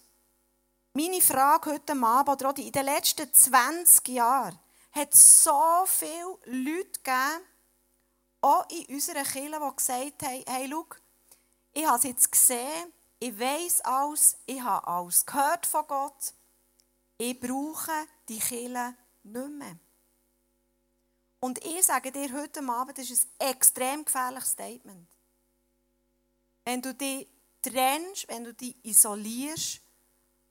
meine 0.94 1.22
Frage 1.22 1.72
heute 1.72 1.94
Abend, 1.94 2.44
oder 2.44 2.58
in 2.58 2.72
den 2.72 2.86
letzten 2.86 3.32
20 3.32 4.08
Jahren, 4.10 4.60
hat 4.92 5.14
es 5.14 5.44
so 5.44 5.84
viele 5.86 6.38
Leute 6.46 7.00
gegeben, 7.04 7.46
auch 8.42 8.68
in 8.70 8.96
unserer 8.96 9.24
Kirche, 9.24 9.60
die 9.60 9.76
gesagt 9.76 10.24
haben, 10.24 10.44
hey, 10.48 10.70
schau, 10.70 10.86
ich 11.74 11.86
habe 11.86 11.98
es 11.98 12.04
jetzt 12.04 12.32
gesehen, 12.32 12.94
ich 13.20 13.38
weiß 13.38 13.82
alles, 13.82 14.38
ich 14.46 14.62
habe 14.62 14.88
alles 14.88 15.26
gehört 15.26 15.66
von 15.66 15.86
Gott, 15.88 16.34
ich 17.18 17.40
brauche 17.40 18.08
die 18.30 18.40
Kirche 18.40 18.96
nicht 19.24 19.50
mehr. 19.50 19.78
Und 21.40 21.64
ich 21.64 21.84
sage 21.84 22.12
dir 22.12 22.32
heute 22.34 22.62
Abend, 22.68 22.98
das 22.98 23.10
ist 23.10 23.28
ein 23.40 23.52
extrem 23.52 24.04
gefährliches 24.04 24.52
Statement. 24.52 25.08
Wenn 26.66 26.82
du 26.82 26.94
dich 26.94 27.28
trennst, 27.62 28.28
wenn 28.28 28.44
du 28.44 28.54
dich 28.54 28.76
isolierst 28.84 29.82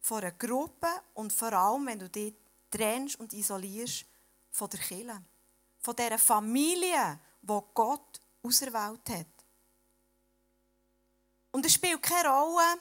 von 0.01 0.23
einer 0.23 0.33
Gruppe 0.33 0.89
und 1.15 1.33
vor 1.33 1.53
allem, 1.53 1.87
wenn 1.87 1.99
du 1.99 2.09
dich 2.09 2.35
trennst 2.71 3.21
und 3.21 3.33
isolierst 3.33 4.07
von 4.51 4.71
der 4.71 4.81
Kirche, 4.81 5.23
von 5.81 5.97
dieser 5.97 6.19
Familie, 6.19 7.21
die 7.43 7.61
Gott 7.75 8.21
auserwählt 8.43 9.09
hat. 9.11 9.27
Und 11.51 11.67
es 11.67 11.75
spielt 11.75 12.03
keine 12.03 12.29
Rolle, 12.29 12.79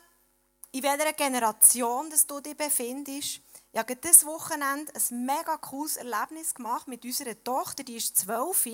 in 0.71 0.84
welcher 0.84 1.13
Generation 1.13 2.10
dass 2.10 2.28
du 2.28 2.39
dich 2.39 2.56
befindest. 2.56 3.41
Ich 3.71 3.80
habe 3.80 3.95
dieses 3.95 4.25
Wochenende 4.25 4.91
ein 4.93 5.25
mega 5.25 5.58
cooles 5.58 5.97
Erlebnis 5.97 6.56
gemacht 6.56 6.88
mit 6.88 7.03
unserer 7.03 7.41
Tochter, 7.43 7.84
die 7.84 7.97
ist 7.97 8.17
zwölf, 8.17 8.65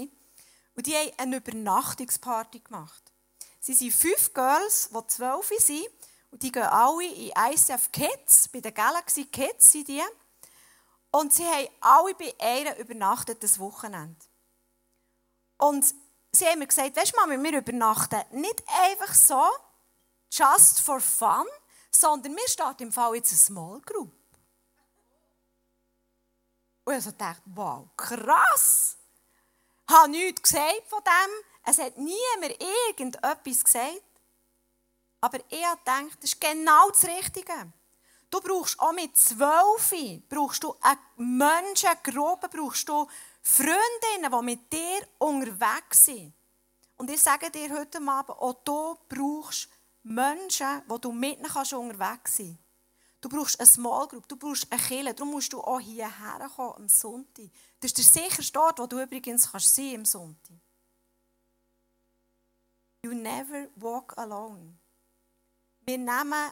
und 0.76 0.88
die 0.88 0.96
haben 0.96 1.12
eine 1.18 1.38
Übernachtungsparty 1.38 2.60
gemacht. 2.60 3.12
Sie 3.60 3.74
sind 3.74 3.94
fünf 3.94 4.34
Girls, 4.34 4.90
die 4.90 5.08
zwölf 5.08 5.52
sind. 5.60 5.88
Und 6.32 6.42
die 6.42 6.52
gehen 6.52 6.64
alle 6.64 7.06
in 7.06 7.32
ICF 7.38 7.92
Kids, 7.92 8.48
bei 8.48 8.60
den 8.60 8.74
Galaxy 8.74 9.26
Kids 9.26 9.72
sind 9.72 9.88
die. 9.88 10.02
Und 11.12 11.32
sie 11.32 11.46
haben 11.46 11.68
alle 11.80 12.16
bei 12.16 12.34
einer 12.40 12.76
übernachtet 12.78 13.44
das 13.44 13.60
Wochenende. 13.60 14.20
Und 15.58 15.94
sie 16.32 16.46
haben 16.48 16.60
mir 16.60 16.68
gesagt, 16.68 16.96
weißt 16.96 17.14
du, 17.14 17.18
Mami, 17.18 17.42
wir 17.44 17.60
übernachten 17.60 18.20
nicht 18.32 18.64
einfach 18.68 19.14
so, 19.14 19.44
just 20.32 20.82
for 20.82 21.00
fun, 21.00 21.46
sondern 21.92 22.36
wir 22.36 22.48
starten 22.48 22.84
im 22.84 22.92
Fall 22.92 23.16
jetzt 23.16 23.32
eine 23.32 23.38
Small 23.38 23.82
Group. 23.82 24.12
Und 26.86 26.98
ich 26.98 27.18
dachte, 27.18 27.42
wow, 27.46 27.88
krass. 27.96 28.98
Ich 29.88 29.96
habe 29.96 30.10
nichts 30.10 30.42
gesagt 30.42 30.88
von 30.88 31.00
dem. 31.04 31.32
Es 31.66 31.78
hat 31.78 31.98
niemand 31.98 32.62
irgendetwas 32.90 33.64
gesagt. 33.64 34.02
Aber 35.22 35.40
ich 35.50 35.66
habe 35.66 35.80
das 35.86 36.32
ist 36.32 36.42
genau 36.42 36.90
das 36.90 37.06
Richtige. 37.06 37.72
Du 38.30 38.42
brauchst 38.42 38.80
auch 38.80 38.92
mit 38.94 39.16
zwölf, 39.16 39.94
brauchst 40.28 40.64
du 40.64 40.76
eine 40.82 41.00
Menschengruppe, 41.18 42.50
brauchst 42.50 42.90
du 42.90 43.08
Freundinnen, 43.42 44.32
die 44.32 44.46
mit 44.46 44.74
dir 44.74 45.08
unterwegs 45.20 46.06
sind. 46.06 46.34
Und 46.98 47.10
ich 47.10 47.22
sage 47.22 47.52
dir 47.52 47.70
heute 47.70 48.00
Abend, 48.00 48.32
auch 48.32 48.56
du 48.64 48.98
brauchst 49.08 49.70
Menschen, 50.04 50.82
die 50.90 51.00
du 51.00 51.12
mit 51.12 51.40
ihnen 51.40 51.74
unterwegs 51.74 52.38
sein 52.38 52.58
Du 53.24 53.30
brauchst 53.30 53.58
eine 53.58 53.68
Small 53.68 54.06
Group, 54.10 54.28
du 54.28 54.36
brauchst 54.36 54.70
eine 54.70 54.82
Kirche, 54.82 55.14
darum 55.14 55.32
musst 55.32 55.54
du 55.54 55.62
auch 55.62 55.80
hierher 55.80 56.52
kommen 56.58 56.76
am 56.76 56.90
Sonntag. 56.90 57.50
Das 57.80 57.94
ist 57.94 57.98
der 57.98 58.24
sicherste 58.24 58.60
Ort, 58.60 58.80
wo 58.80 58.86
du 58.86 59.02
übrigens 59.02 59.50
kannst 59.50 59.74
sein 59.74 59.96
am 59.96 60.06
Sonntag. 60.06 60.58
You 63.02 63.14
never 63.14 63.70
walk 63.78 64.18
alone. 64.18 64.78
Wir 65.86 65.98
nehmen 65.98 66.52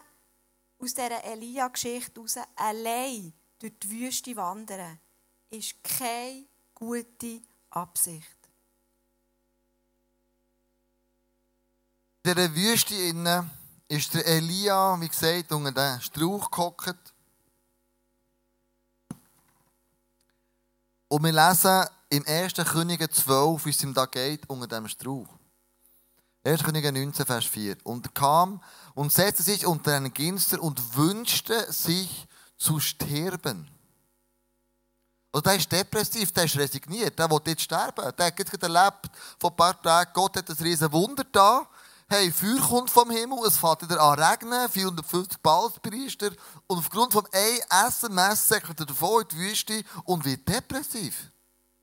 aus 0.80 0.94
dieser 0.94 1.22
Elia-Geschichte 1.26 2.22
heraus, 2.22 2.38
allein 2.56 3.34
durch 3.60 3.78
die 3.80 3.92
Wüste 3.92 4.34
wandern, 4.38 4.98
ist 5.50 5.84
keine 5.84 6.46
gute 6.74 7.42
Absicht. 7.72 8.38
In 12.24 12.34
dieser 12.34 12.56
Wüste 12.56 12.96
innen 12.96 13.61
ist 13.92 14.14
der 14.14 14.26
Elia, 14.26 14.96
wie 15.02 15.10
gesagt, 15.10 15.52
unter 15.52 15.74
den 15.74 16.00
Strauch 16.00 16.50
gehockt. 16.50 17.14
Und 21.10 21.24
wir 21.26 21.34
lesen 21.34 21.86
im 22.08 22.26
1. 22.26 22.54
Könige 22.72 23.10
12, 23.10 23.66
wie 23.66 23.70
es 23.70 23.84
ihm 23.84 23.94
da 23.94 24.06
geht, 24.06 24.50
unter 24.50 24.68
dem 24.68 24.88
Strauch. 24.88 25.28
1. 26.46 26.64
Könige 26.64 26.90
19, 26.90 27.26
Vers 27.26 27.44
4. 27.44 27.76
Und 27.84 28.06
er 28.06 28.12
kam 28.14 28.64
und 28.94 29.12
setzte 29.12 29.44
sich 29.44 29.66
unter 29.66 29.94
einen 29.94 30.14
Ginster 30.14 30.64
und 30.64 30.96
wünschte 30.96 31.70
sich 31.70 32.28
zu 32.58 32.80
sterben. 32.80 33.70
Also 35.34 35.42
der 35.42 35.56
ist 35.56 35.70
depressiv, 35.70 36.32
der 36.32 36.46
ist 36.46 36.58
resigniert, 36.58 37.20
der 37.20 37.30
will 37.30 37.42
jetzt 37.46 37.64
sterben. 37.64 38.10
Der 38.18 38.26
hat 38.28 38.38
gerade 38.38 38.62
erlebt, 38.62 39.10
vor 39.38 39.50
ein 39.50 39.56
paar 39.58 39.82
Tagen, 39.82 40.12
Gott 40.14 40.38
hat 40.38 40.50
ein 40.50 40.56
riesen 40.56 40.92
Wunder 40.94 41.26
da. 41.30 41.68
Hey, 42.14 42.30
Feuer 42.30 42.60
kommt 42.60 42.90
vom 42.90 43.10
Himmel, 43.10 43.40
es 43.48 43.56
fängt 43.56 43.84
wieder 43.84 44.02
an 44.02 44.20
regnen, 44.20 44.70
450 44.70 45.40
Balspriester. 45.42 46.32
Und 46.68 46.80
aufgrund 46.80 47.14
von 47.14 47.26
einem 47.32 47.62
SMS 47.88 48.50
säckelt 48.50 48.82
er 48.82 48.86
davon 48.86 49.22
in 49.22 49.28
die 49.30 49.38
Wüste 49.38 49.82
und 50.04 50.26
wird 50.26 50.46
depressiv. 50.46 51.32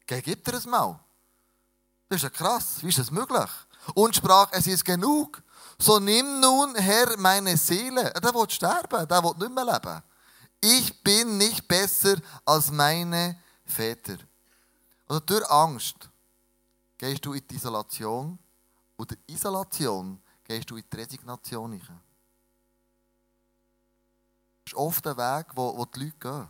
Geh, 0.07 0.21
gib 0.21 0.45
dir 0.45 0.53
das 0.53 0.67
mal. 0.67 1.01
Das 2.11 2.17
ist 2.17 2.25
ja 2.25 2.29
krass, 2.29 2.83
wie 2.83 2.91
ist 2.91 2.99
das 2.99 3.11
möglich? 3.11 3.49
Und 3.95 4.17
sprach, 4.17 4.51
es 4.53 4.67
ist 4.67 4.85
genug. 4.85 5.43
So 5.79 5.99
nimm 5.99 6.41
nun, 6.41 6.75
Herr, 6.75 7.17
meine 7.17 7.57
Seele. 7.57 8.13
Der 8.23 8.35
will 8.35 8.51
sterben, 8.51 9.09
der 9.09 9.25
will 9.25 9.35
nicht 9.39 9.55
mehr 9.55 9.65
leben. 9.65 10.03
Ich 10.61 11.03
bin 11.03 11.39
nicht 11.39 11.67
besser 11.67 12.17
als 12.45 12.71
meine 12.71 13.41
Väter. 13.65 14.19
Also 15.07 15.21
durch 15.21 15.51
Angst 15.51 15.97
gehst 16.99 17.25
du 17.25 17.33
in 17.33 17.49
die 17.49 17.55
Isolation 17.55 18.39
und 18.99 19.11
der 19.11 19.19
Isolation 19.29 20.21
gehst 20.45 20.69
du 20.71 20.77
in 20.77 20.85
die 20.93 20.97
Resignation 20.97 21.73
hinein. 21.73 22.01
Das 24.65 24.73
ist 24.73 24.75
oft 24.75 25.05
der 25.05 25.17
Weg, 25.17 25.47
wo, 25.55 25.79
wo 25.79 25.85
die 25.87 26.01
Leute 26.01 26.19
gehen. 26.19 26.49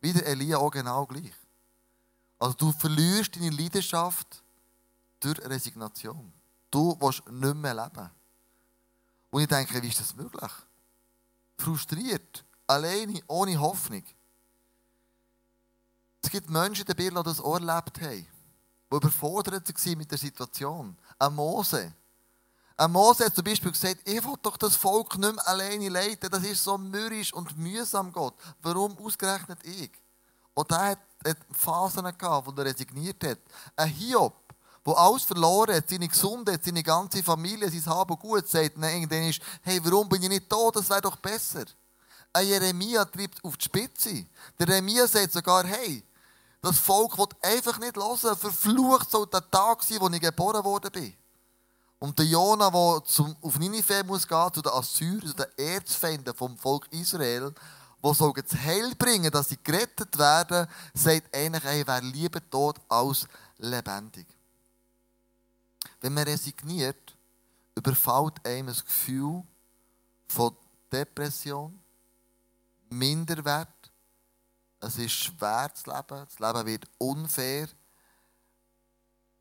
Wie 0.00 0.12
der 0.12 0.26
Elia 0.26 0.56
auch 0.56 0.70
genau 0.70 1.06
gleich. 1.06 1.34
Also 2.38 2.54
du 2.54 2.72
verlierst 2.72 3.36
deine 3.36 3.50
Leidenschaft 3.50 4.42
durch 5.20 5.38
Resignation. 5.40 6.32
Du 6.70 6.96
willst 6.98 7.28
nicht 7.28 7.56
mehr 7.56 7.74
leben. 7.74 8.10
Und 9.30 9.42
ich 9.42 9.48
denke, 9.48 9.82
wie 9.82 9.88
ist 9.88 10.00
das 10.00 10.16
möglich? 10.16 10.52
Frustriert, 11.58 12.44
alleine, 12.66 13.20
ohne 13.26 13.58
Hoffnung. 13.58 14.04
Es 16.22 16.30
gibt 16.30 16.48
Menschen 16.50 16.84
die 16.86 17.10
das 17.10 17.40
auch 17.40 17.54
erlebt 17.54 18.00
haben, 18.00 18.26
die 18.90 18.96
überfordert 18.96 19.68
waren 19.68 19.98
mit 19.98 20.10
der 20.10 20.18
Situation. 20.18 20.96
Ein 21.18 21.34
Mose. 21.34 21.92
Ein 22.76 22.92
Mose 22.92 23.24
hat 23.24 23.34
zum 23.34 23.44
Beispiel 23.44 23.72
gesagt, 23.72 24.00
ich 24.04 24.22
will 24.22 24.34
doch 24.42 24.56
das 24.58 24.76
Volk 24.76 25.16
nicht 25.16 25.34
mehr 25.34 25.48
alleine 25.48 25.88
leiten, 25.88 26.30
das 26.30 26.44
ist 26.44 26.62
so 26.62 26.76
mürrisch 26.76 27.32
und 27.32 27.56
mühsam, 27.56 28.12
Gott. 28.12 28.34
Warum 28.60 28.96
ausgerechnet 28.98 29.58
ich? 29.64 29.90
Und 30.52 30.70
er 30.70 30.90
hat, 30.90 30.98
hat 31.26 31.38
Phasen 31.52 32.04
gehabt, 32.18 32.46
wo 32.46 32.50
er 32.60 32.66
resigniert 32.66 33.22
hat. 33.24 33.38
Ein 33.76 33.88
Hiob, 33.88 34.34
wo 34.84 34.92
alles 34.92 35.24
verloren 35.24 35.74
hat, 35.74 35.88
seine 35.88 36.06
Gesundheit, 36.06 36.62
seine 36.62 36.82
ganze 36.82 37.22
Familie, 37.22 37.70
sein 37.70 37.86
Hab 37.86 38.08
Gut, 38.20 38.46
sagt 38.46 38.76
dann 38.76 38.84
irgendwann 38.84 39.30
ist, 39.30 39.40
hey, 39.62 39.80
warum 39.82 40.08
bin 40.08 40.22
ich 40.22 40.28
nicht 40.28 40.52
da, 40.52 40.70
das 40.70 40.90
wäre 40.90 41.00
doch 41.00 41.16
besser. 41.16 41.64
Ein 42.32 42.46
Jeremia 42.46 43.06
treibt 43.06 43.42
auf 43.42 43.56
die 43.56 43.64
Spitze. 43.64 44.26
Der 44.58 44.68
Jeremia 44.68 45.06
sagt 45.06 45.32
sogar, 45.32 45.64
hey, 45.66 46.04
das 46.66 46.80
Volk 46.80 47.16
wird 47.16 47.36
einfach 47.42 47.78
nicht 47.78 47.96
hören. 47.96 48.36
Verflucht 48.36 49.08
soll 49.08 49.26
der 49.28 49.48
Tag 49.50 49.84
sein, 49.84 50.00
wo 50.00 50.08
ich 50.08 50.20
geboren 50.20 50.64
worden 50.64 50.90
bin. 50.90 51.14
Und 52.00 52.18
der 52.18 52.26
Jona, 52.26 52.70
der 52.70 53.04
zum, 53.04 53.36
auf 53.40 53.56
Ninive 53.58 54.02
muss 54.02 54.26
gehen, 54.26 54.52
zu 54.52 54.62
den 54.62 54.72
Assyrern, 54.72 55.28
zu 55.28 55.34
den 55.34 55.46
Erzfeinden 55.56 56.34
vom 56.34 56.58
Volk 56.58 56.88
Israel, 56.90 57.54
wo 58.02 58.12
soll 58.12 58.32
das 58.32 58.58
Heil 58.58 58.94
bringen, 58.96 59.30
dass 59.30 59.48
sie 59.48 59.58
gerettet 59.62 60.18
werden, 60.18 60.66
sagt 60.92 61.34
eigentlich, 61.34 61.64
er 61.64 61.86
wäre 61.86 62.00
lieber 62.00 62.50
tot 62.50 62.80
als 62.88 63.28
lebendig. 63.58 64.26
Wenn 66.00 66.14
man 66.14 66.24
resigniert, 66.24 67.16
überfällt 67.76 68.44
einem 68.44 68.66
das 68.66 68.84
Gefühl 68.84 69.44
von 70.26 70.56
Depression, 70.92 71.78
Minderwert. 72.88 73.68
Es 74.86 74.98
ist 74.98 75.14
schwer 75.14 75.68
zu 75.74 75.90
leben. 75.90 76.26
Das 76.28 76.38
Leben 76.38 76.66
wird 76.66 76.88
unfair. 76.98 77.68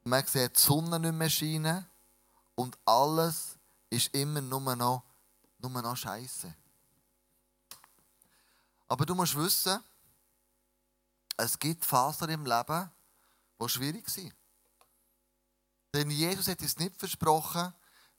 Man 0.04 0.26
sieht 0.26 0.56
die 0.56 0.60
Sonne 0.60 1.00
nicht 1.00 1.14
mehr 1.14 1.30
scheinen. 1.30 1.86
Und 2.56 2.76
alles 2.84 3.56
ist 3.92 4.14
immer 4.16 4.42
nur 4.42 4.76
noch, 4.76 5.04
nur 5.60 5.70
noch 5.70 5.96
Scheiße. 5.96 6.52
Aber 8.88 9.06
du 9.06 9.14
musst 9.14 9.36
wissen, 9.36 9.84
es 11.38 11.60
gibt 11.60 11.86
Phasen 11.86 12.30
im 12.30 12.46
Leben, 12.46 12.90
die 13.62 13.70
schwierig 13.70 14.10
sind. 14.10 14.34
Denn 15.94 16.10
Jesus 16.10 16.48
hat 16.48 16.62
uns 16.62 16.78
nicht 16.78 16.98
versprochen, 16.98 17.72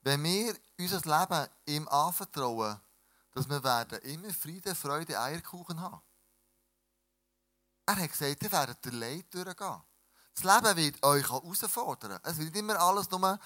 wenn 0.02 0.22
wir 0.22 0.54
unser 0.78 1.00
Leben 1.00 1.48
ihm 1.66 1.88
anvertrauen, 1.88 2.80
dass 3.32 3.48
wir 3.48 3.64
werden 3.64 3.98
immer 4.02 4.30
Friede, 4.30 4.76
Freude, 4.76 5.20
Eierkuchen 5.20 5.80
haben. 5.80 6.00
Er 7.86 7.96
hat 7.96 8.10
gesagt, 8.10 8.42
ihr 8.42 8.52
werdet 8.52 8.84
der 8.84 8.92
Leid 8.92 9.32
durchgehen. 9.32 9.82
Das 10.34 10.44
Leben 10.44 10.76
wird 10.76 11.02
euch 11.02 11.30
herausfordern. 11.30 12.20
Es 12.24 12.36
wird 12.36 12.52
nicht 12.52 12.56
immer 12.56 12.78
alles 12.78 13.08
nur 13.10 13.38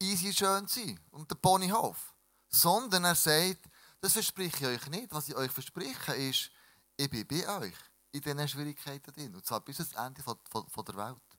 easy 0.00 0.32
schön 0.32 0.66
sein 0.66 0.98
und 1.10 1.30
der 1.30 1.36
Ponyhof. 1.36 2.14
Sondern 2.48 3.04
er 3.04 3.14
sagt, 3.14 3.68
das 4.00 4.14
verspreche 4.14 4.72
ich 4.72 4.82
euch 4.82 4.90
nicht. 4.90 5.12
Was 5.12 5.28
ich 5.28 5.36
euch 5.36 5.50
verspreche 5.50 6.14
ist, 6.14 6.50
ich 6.96 7.08
bin 7.08 7.26
bei 7.26 7.48
euch 7.60 7.74
in 8.10 8.20
diesen 8.20 8.48
Schwierigkeiten 8.48 9.12
drin. 9.12 9.34
Und 9.34 9.46
zwar 9.46 9.60
bis 9.60 9.78
ans 9.78 9.92
Ende 9.92 10.22
von, 10.22 10.38
von, 10.50 10.68
von 10.68 10.84
der 10.84 10.96
Welt. 10.96 11.38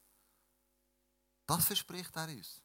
Das 1.46 1.66
verspricht 1.66 2.16
er 2.16 2.28
uns. 2.28 2.62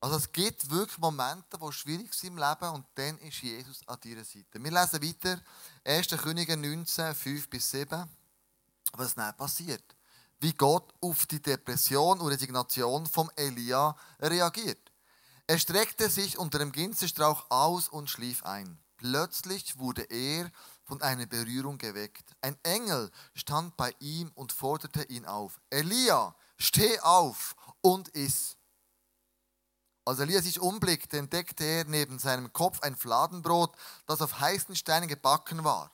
Also 0.00 0.16
es 0.16 0.30
gibt 0.30 0.68
wirklich 0.70 0.98
Momente, 0.98 1.58
die 1.58 1.72
schwierig 1.72 2.12
sind 2.12 2.34
im 2.34 2.38
Leben 2.38 2.68
und 2.74 2.86
dann 2.94 3.16
ist 3.18 3.40
Jesus 3.40 3.80
an 3.88 3.98
deiner 4.00 4.22
Seite. 4.22 4.62
Wir 4.62 4.70
lesen 4.70 5.02
weiter 5.02 5.40
1. 5.82 6.08
Könige 6.08 6.56
19, 6.58 7.14
5 7.14 7.48
bis 7.48 7.70
7, 7.70 8.06
was 8.98 9.14
dann 9.14 9.36
passiert. 9.36 9.84
Wie 10.40 10.52
Gott 10.52 10.92
auf 11.00 11.26
die 11.26 11.40
Depression 11.40 12.20
und 12.20 12.28
Resignation 12.28 13.06
von 13.06 13.30
Elia 13.36 13.96
reagiert. 14.20 14.92
Er 15.46 15.58
streckte 15.58 16.08
sich 16.08 16.38
unter 16.38 16.58
dem 16.58 16.72
Ginsterstrauch 16.72 17.50
aus 17.50 17.88
und 17.88 18.08
schlief 18.08 18.44
ein. 18.44 18.78
Plötzlich 18.96 19.78
wurde 19.78 20.02
er 20.02 20.50
von 20.84 21.02
einer 21.02 21.26
Berührung 21.26 21.78
geweckt. 21.78 22.34
Ein 22.40 22.56
Engel 22.62 23.10
stand 23.34 23.76
bei 23.76 23.94
ihm 24.00 24.30
und 24.34 24.52
forderte 24.52 25.02
ihn 25.04 25.26
auf. 25.26 25.60
Elia, 25.70 26.34
steh 26.58 26.98
auf 27.00 27.56
und 27.80 28.08
iss. 28.08 28.56
Als 30.06 30.18
Elia 30.18 30.42
sich 30.42 30.60
umblickte, 30.60 31.18
entdeckte 31.18 31.64
er 31.64 31.84
neben 31.84 32.18
seinem 32.18 32.52
Kopf 32.52 32.80
ein 32.80 32.96
Fladenbrot, 32.96 33.74
das 34.06 34.20
auf 34.20 34.38
heißen 34.40 34.76
Steinen 34.76 35.08
gebacken 35.08 35.64
war. 35.64 35.90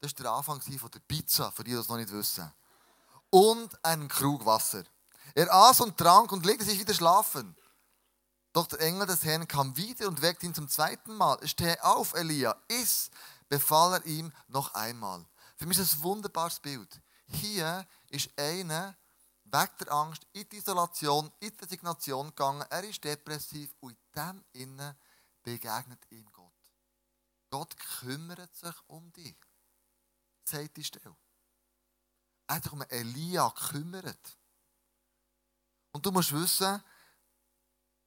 Das 0.00 0.10
ist 0.10 0.18
der 0.18 0.30
Anfang 0.30 0.60
von 0.60 0.90
der 0.90 1.00
Pizza, 1.00 1.50
für 1.52 1.64
die, 1.64 1.70
die 1.70 1.76
das 1.76 1.88
noch 1.88 1.96
nicht 1.96 2.12
wissen. 2.12 2.52
Und 3.30 3.84
einen 3.84 4.08
Krug 4.08 4.44
Wasser. 4.44 4.84
Er 5.34 5.52
aß 5.52 5.80
und 5.80 5.96
trank 5.96 6.30
und 6.32 6.44
legte 6.46 6.64
sich 6.64 6.78
wieder 6.78 6.94
schlafen. 6.94 7.56
Doch 8.52 8.66
der 8.68 8.80
Engel 8.80 9.06
des 9.06 9.24
Herrn 9.24 9.48
kam 9.48 9.76
wieder 9.76 10.06
und 10.06 10.22
weckte 10.22 10.46
ihn 10.46 10.54
zum 10.54 10.68
zweiten 10.68 11.16
Mal. 11.16 11.38
Steh 11.46 11.78
auf, 11.80 12.14
Elia, 12.14 12.56
iss, 12.68 13.10
befahl 13.48 13.94
er 13.94 14.06
ihm 14.06 14.32
noch 14.46 14.74
einmal. 14.74 15.26
Für 15.56 15.66
mich 15.66 15.78
ist 15.78 15.92
das 15.92 15.98
ein 15.98 16.04
wunderbares 16.04 16.60
Bild. 16.60 17.00
Hier 17.26 17.86
ist 18.10 18.30
einer, 18.38 18.96
weg 19.44 19.76
der 19.78 19.92
Angst 19.92 20.26
in 20.32 20.48
die 20.48 20.58
Isolation, 20.58 21.32
in 21.40 21.50
die 21.50 21.64
Resignation 21.64 22.28
gegangen. 22.28 22.64
Er 22.70 22.84
ist 22.84 23.02
depressiv 23.02 23.74
und 23.80 23.92
in 23.92 23.98
dem 24.14 24.44
Innen 24.52 24.94
begegnet 25.42 26.00
ihm 26.10 26.30
Gott. 26.32 26.52
Gott 27.50 27.76
kümmert 28.00 28.54
sich 28.54 28.74
um 28.88 29.12
dich. 29.12 29.36
Sagt 30.44 30.76
die 30.76 30.84
Stelle. 30.84 31.16
Er 32.46 32.56
hat 32.56 32.64
sich 32.64 32.72
um 32.72 32.82
Elia 32.82 33.48
gekümmert. 33.48 34.38
Und 35.92 36.04
du 36.04 36.12
musst 36.12 36.32
wissen, 36.32 36.82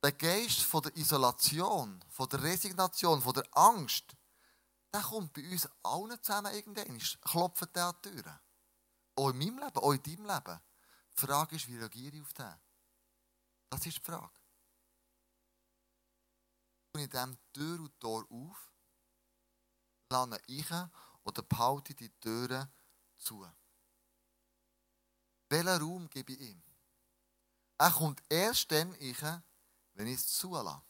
der 0.04 0.12
Geist 0.12 0.62
von 0.62 0.84
der 0.84 0.96
Isolation, 0.96 2.04
von 2.10 2.30
der 2.30 2.44
Resignation, 2.44 3.22
von 3.22 3.34
der 3.34 3.48
Angst, 3.58 4.16
der 4.94 5.02
kommt 5.02 5.34
bei 5.34 5.50
uns 5.50 5.68
allen 5.84 6.22
zusammen 6.22 6.54
irgendwann. 6.54 7.00
Klopft 7.22 7.76
der 7.76 7.88
an 7.88 7.96
die 8.04 8.10
Türen. 8.10 8.40
Auch 9.16 9.30
in 9.30 9.38
meinem 9.38 9.60
Leben, 9.60 9.78
auch 9.78 9.92
in 9.92 10.04
deinem 10.04 10.26
Leben. 10.26 10.60
Die 11.14 11.26
Frage 11.26 11.56
ist, 11.56 11.68
wie 11.68 11.78
reagiere 11.78 12.16
ich 12.16 12.22
auf 12.22 12.34
den? 12.34 12.56
Das 13.70 13.86
ist 13.86 13.98
die 13.98 14.02
Frage. 14.02 14.30
Und 16.94 17.02
in 17.02 17.10
diesem 17.10 17.38
Tür 17.54 17.80
und 17.80 18.00
Tor 18.00 18.26
auf, 18.30 18.72
lerne 20.10 20.40
ich 20.48 20.70
oder 21.28 21.42
behalte 21.44 21.94
die 21.94 22.10
Türen 22.20 22.72
zu. 23.18 23.46
Welchen 25.50 25.68
Raum 25.68 26.10
gebe 26.10 26.34
ich 26.34 26.40
ihm? 26.40 26.64
Er 27.78 27.92
kommt 27.92 28.22
erst 28.30 28.72
dann 28.72 28.92
rein, 28.94 29.44
wenn 29.94 30.08
ich 30.08 30.16
es 30.16 30.28
zulasse, 30.28 30.82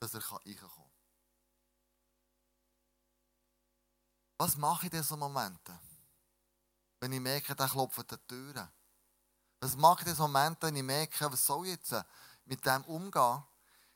dass 0.00 0.14
er 0.14 0.20
reinkommen 0.20 0.56
kann. 0.56 0.84
Was 4.38 4.56
mache 4.56 4.86
ich 4.86 4.92
in 4.92 4.98
diesen 4.98 5.18
Momenten? 5.18 5.78
wenn 7.00 7.12
ich 7.12 7.20
merke, 7.20 7.54
der 7.54 7.68
klopft 7.68 8.10
die 8.10 8.16
Türen? 8.26 8.68
Was 9.60 9.76
mache 9.76 10.02
ich 10.02 10.06
in 10.06 10.12
diesem 10.12 10.32
Moment, 10.32 10.60
wenn 10.62 10.76
ich 10.76 10.82
merke, 10.82 11.32
was 11.32 11.44
soll 11.44 11.66
ich 11.66 11.72
jetzt 11.72 11.94
mit 12.44 12.64
dem 12.64 12.84
umgehen? 12.84 13.42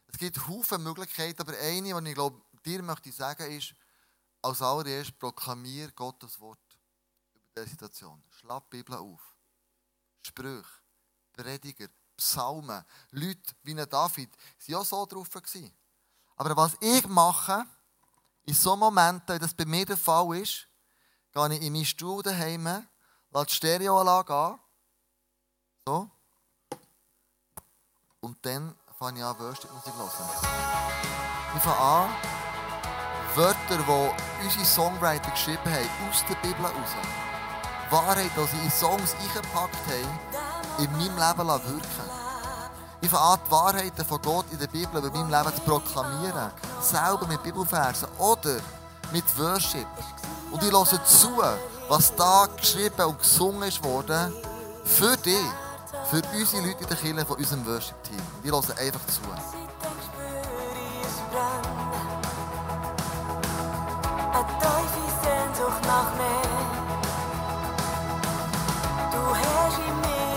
Es 0.07 0.19
gibt 0.19 0.47
Haufen 0.47 0.83
Möglichkeiten, 0.83 1.41
aber 1.41 1.57
eine, 1.59 2.01
die 2.01 2.09
ich 2.11 2.15
glaube, 2.15 2.41
dir 2.65 2.83
möchte 2.83 3.09
ich 3.09 3.17
sagen, 3.17 3.51
ist, 3.51 3.75
als 4.43 4.61
allererstes 4.61 5.17
proklamier 5.17 5.91
Gottes 5.93 6.39
Wort 6.41 6.59
über 7.33 7.47
diese 7.57 7.69
Situation. 7.69 8.23
Schlag 8.31 8.65
die 8.65 8.79
Bibel 8.79 8.97
auf. 8.97 9.21
Sprüche, 10.21 10.65
Prediger, 11.33 11.89
Psalmen, 12.17 12.85
Leute 13.11 13.55
wie 13.63 13.79
ein 13.79 13.89
David, 13.89 14.37
waren 14.67 14.75
auch 14.77 14.85
so 14.85 15.07
drauf. 15.07 15.29
Aber 16.37 16.57
was 16.57 16.77
ich 16.81 17.07
mache, 17.07 17.65
in 18.45 18.55
so 18.55 18.77
Momenten, 18.77 19.29
wenn 19.29 19.41
das 19.41 19.55
bei 19.55 19.65
mir 19.65 19.87
der 19.87 19.97
Fall 19.97 20.37
ist, 20.37 20.69
gehe 21.33 21.53
ich 21.53 21.63
in 21.63 21.73
meinen 21.73 21.85
Stuhl 21.85 22.23
daheim, 22.23 22.65
lasse 23.31 23.47
die 23.47 23.55
Stereoanlage 23.55 24.35
an, 24.35 24.61
so, 25.87 26.11
und 28.21 28.45
dann 28.47 28.77
fange 28.99 29.19
ich 29.19 29.25
an, 29.25 29.39
Worship-Musik 29.39 29.93
zu 29.93 29.99
hören. 29.99 30.13
Ich 31.57 31.63
fange 31.63 31.79
an, 31.79 32.42
Wörter, 33.35 33.57
die 33.71 34.45
unsere 34.45 34.65
Songwriter 34.65 35.31
geschrieben 35.31 35.65
haben, 35.65 36.11
aus 36.11 36.25
der 36.29 36.35
Bibel 36.37 36.63
heraus. 36.63 36.91
Wahrheit, 37.91 38.31
die 38.37 38.57
sie 38.57 38.65
in 38.65 38.71
Songs 38.71 39.15
eingepackt 39.21 39.77
haben, 39.87 40.19
in 40.79 40.93
meinem 40.93 41.17
Leben 41.17 41.49
wirken 41.49 42.11
Ich 43.01 43.09
fange 43.09 43.25
an, 43.25 43.41
die 43.47 43.51
Wahrheiten 43.51 44.05
von 44.05 44.21
Gott 44.23 44.47
in 44.51 44.59
der 44.59 44.67
Bibel 44.67 45.03
über 45.03 45.11
meinem 45.11 45.31
Leben 45.31 45.55
zu 45.55 45.63
proklamieren. 45.63 46.51
Selber 46.81 47.27
mit 47.27 47.43
Bibelversen 47.43 48.09
oder 48.19 48.57
mit 49.13 49.25
Worship. 49.39 49.87
Und 50.51 50.63
ich 50.63 50.71
höre 50.71 51.05
zu, 51.05 51.43
was 51.89 52.15
da 52.15 52.47
geschrieben 52.57 53.07
und 53.07 53.19
gesungen 53.19 53.63
ist 53.63 53.83
worden, 53.83 54.33
für 54.85 55.17
dich, 55.17 55.37
für 56.11 56.23
unsere 56.35 56.67
Leute 56.67 56.83
in 56.83 56.89
der 56.89 56.97
Kirche 56.97 57.27
von 57.27 57.37
unserem 57.37 57.67
Worship-Team. 57.67 58.21
Ich 58.43 58.51
höre 58.51 58.79
einfach 58.79 59.07
zu. 59.07 59.21
Eine 64.43 64.51
tiefe 64.51 65.07
Sehnsucht 65.23 65.83
nach 65.87 66.11
mehr. 66.17 66.43
Du 69.13 69.23
hast 69.37 69.79
in 69.79 70.01
mir 70.01 70.32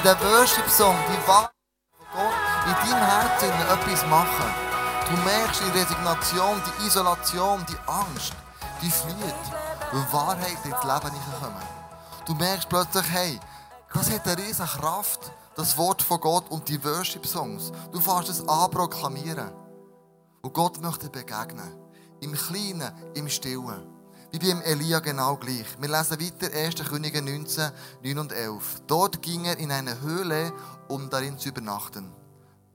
wie 0.00 0.02
der 0.02 0.18
Worship-Song, 0.20 0.96
die 1.08 1.28
Wahrheit 1.28 1.50
von 1.92 2.06
Gott 2.14 2.32
in 2.66 2.90
deinem 2.90 3.06
Herzen 3.06 3.50
etwas 3.50 4.06
machen. 4.06 4.54
Du 5.10 5.16
merkst 5.24 5.60
die 5.60 5.78
Resignation, 5.78 6.62
die 6.66 6.86
Isolation, 6.86 7.66
die 7.68 7.76
Angst, 7.86 8.32
die 8.80 8.90
flieht, 8.90 9.34
weil 9.92 10.12
Wahrheit 10.12 10.56
ins 10.64 10.82
Leben 10.82 11.14
hineinkommen. 11.14 11.68
Du 12.24 12.34
merkst 12.34 12.68
plötzlich, 12.68 13.10
hey, 13.10 13.40
das 13.92 14.10
hat 14.10 14.26
eine 14.26 14.38
riesige 14.38 14.68
Kraft, 14.68 15.32
das 15.56 15.76
Wort 15.76 16.02
von 16.02 16.20
Gott 16.20 16.50
und 16.50 16.68
die 16.68 16.82
Worship-Songs. 16.82 17.72
Du 17.92 18.00
fährst 18.00 18.30
es 18.30 18.48
an 18.48 18.70
proklamieren. 18.70 19.52
Und 20.42 20.54
Gott 20.54 20.80
möchte 20.80 21.10
begegnen. 21.10 21.76
Im 22.20 22.32
Kleinen, 22.32 22.92
im 23.14 23.28
Stillen. 23.28 23.99
Wie 24.32 24.38
beim 24.38 24.62
Elia 24.62 25.00
genau 25.00 25.36
gleich. 25.36 25.66
Wir 25.80 25.88
lesen 25.88 26.20
weiter 26.20 26.56
1. 26.56 26.88
Könige 26.88 27.20
19, 27.20 27.72
9 28.04 28.18
und 28.18 28.32
11. 28.32 28.82
Dort 28.86 29.22
ging 29.22 29.44
er 29.44 29.58
in 29.58 29.72
eine 29.72 30.00
Höhle, 30.00 30.52
um 30.86 31.10
darin 31.10 31.36
zu 31.36 31.48
übernachten. 31.48 32.12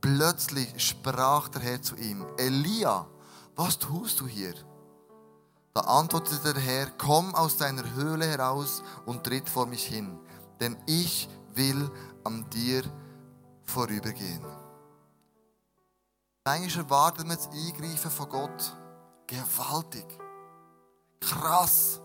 Plötzlich 0.01 0.73
sprach 0.77 1.47
der 1.47 1.61
Herr 1.61 1.81
zu 1.81 1.95
ihm, 1.95 2.25
Elia, 2.37 3.07
was 3.55 3.79
tust 3.79 4.19
du 4.19 4.27
hier? 4.27 4.53
Da 5.73 5.81
antwortete 5.81 6.53
der 6.53 6.61
Herr, 6.61 6.87
komm 6.97 7.33
aus 7.33 7.55
deiner 7.55 7.89
Höhle 7.95 8.25
heraus 8.25 8.83
und 9.05 9.23
tritt 9.23 9.47
vor 9.47 9.65
mich 9.65 9.85
hin, 9.85 10.19
denn 10.59 10.75
ich 10.85 11.29
will 11.53 11.89
an 12.25 12.49
dir 12.49 12.83
vorübergehen. 13.63 14.43
Manchmal 16.43 16.83
erwartet 16.83 17.25
man 17.25 17.37
das 17.37 17.47
Eingreifen 17.47 18.11
von 18.11 18.29
Gott 18.29 18.77
gewaltig. 19.25 20.05
Krass. 21.29 21.99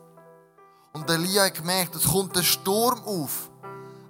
Und 0.92 1.09
Elia 1.09 1.44
hat 1.44 1.54
gemerkt, 1.54 1.94
es 1.94 2.04
kommt 2.04 2.37
ein 2.37 2.42
Sturm 2.42 3.02
auf. 3.04 3.50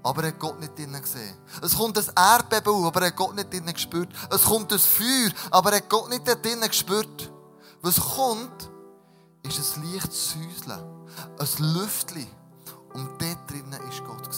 Aber 0.02 0.22
er 0.22 0.28
hat 0.28 0.38
Gott 0.38 0.58
nicht 0.58 0.78
drinnen 0.78 1.00
gesehen. 1.00 1.36
Es 1.60 1.76
kommt 1.76 1.98
ein 1.98 2.06
Erdbeben 2.16 2.72
auf, 2.72 2.86
aber 2.86 3.02
er 3.02 3.06
hat 3.08 3.16
Gott 3.16 3.34
nicht 3.34 3.52
drinnen 3.52 3.74
gespürt. 3.74 4.08
Es 4.30 4.44
kommt 4.44 4.72
ein 4.72 4.78
Feuer, 4.78 5.30
aber 5.50 5.72
er 5.72 5.76
hat 5.78 5.90
Gott 5.90 6.08
nicht 6.08 6.26
drinnen 6.26 6.68
gespürt. 6.68 7.30
Was 7.82 8.00
kommt, 8.00 8.70
ist 9.42 9.76
ein 9.76 9.92
leichtes 9.92 10.32
Säuseln, 10.32 10.80
ein 11.38 11.74
Lüftchen. 11.74 12.26
Und 12.94 13.10
dort 13.20 13.50
drinnen 13.50 13.72
war 13.72 14.06
Gott. 14.06 14.30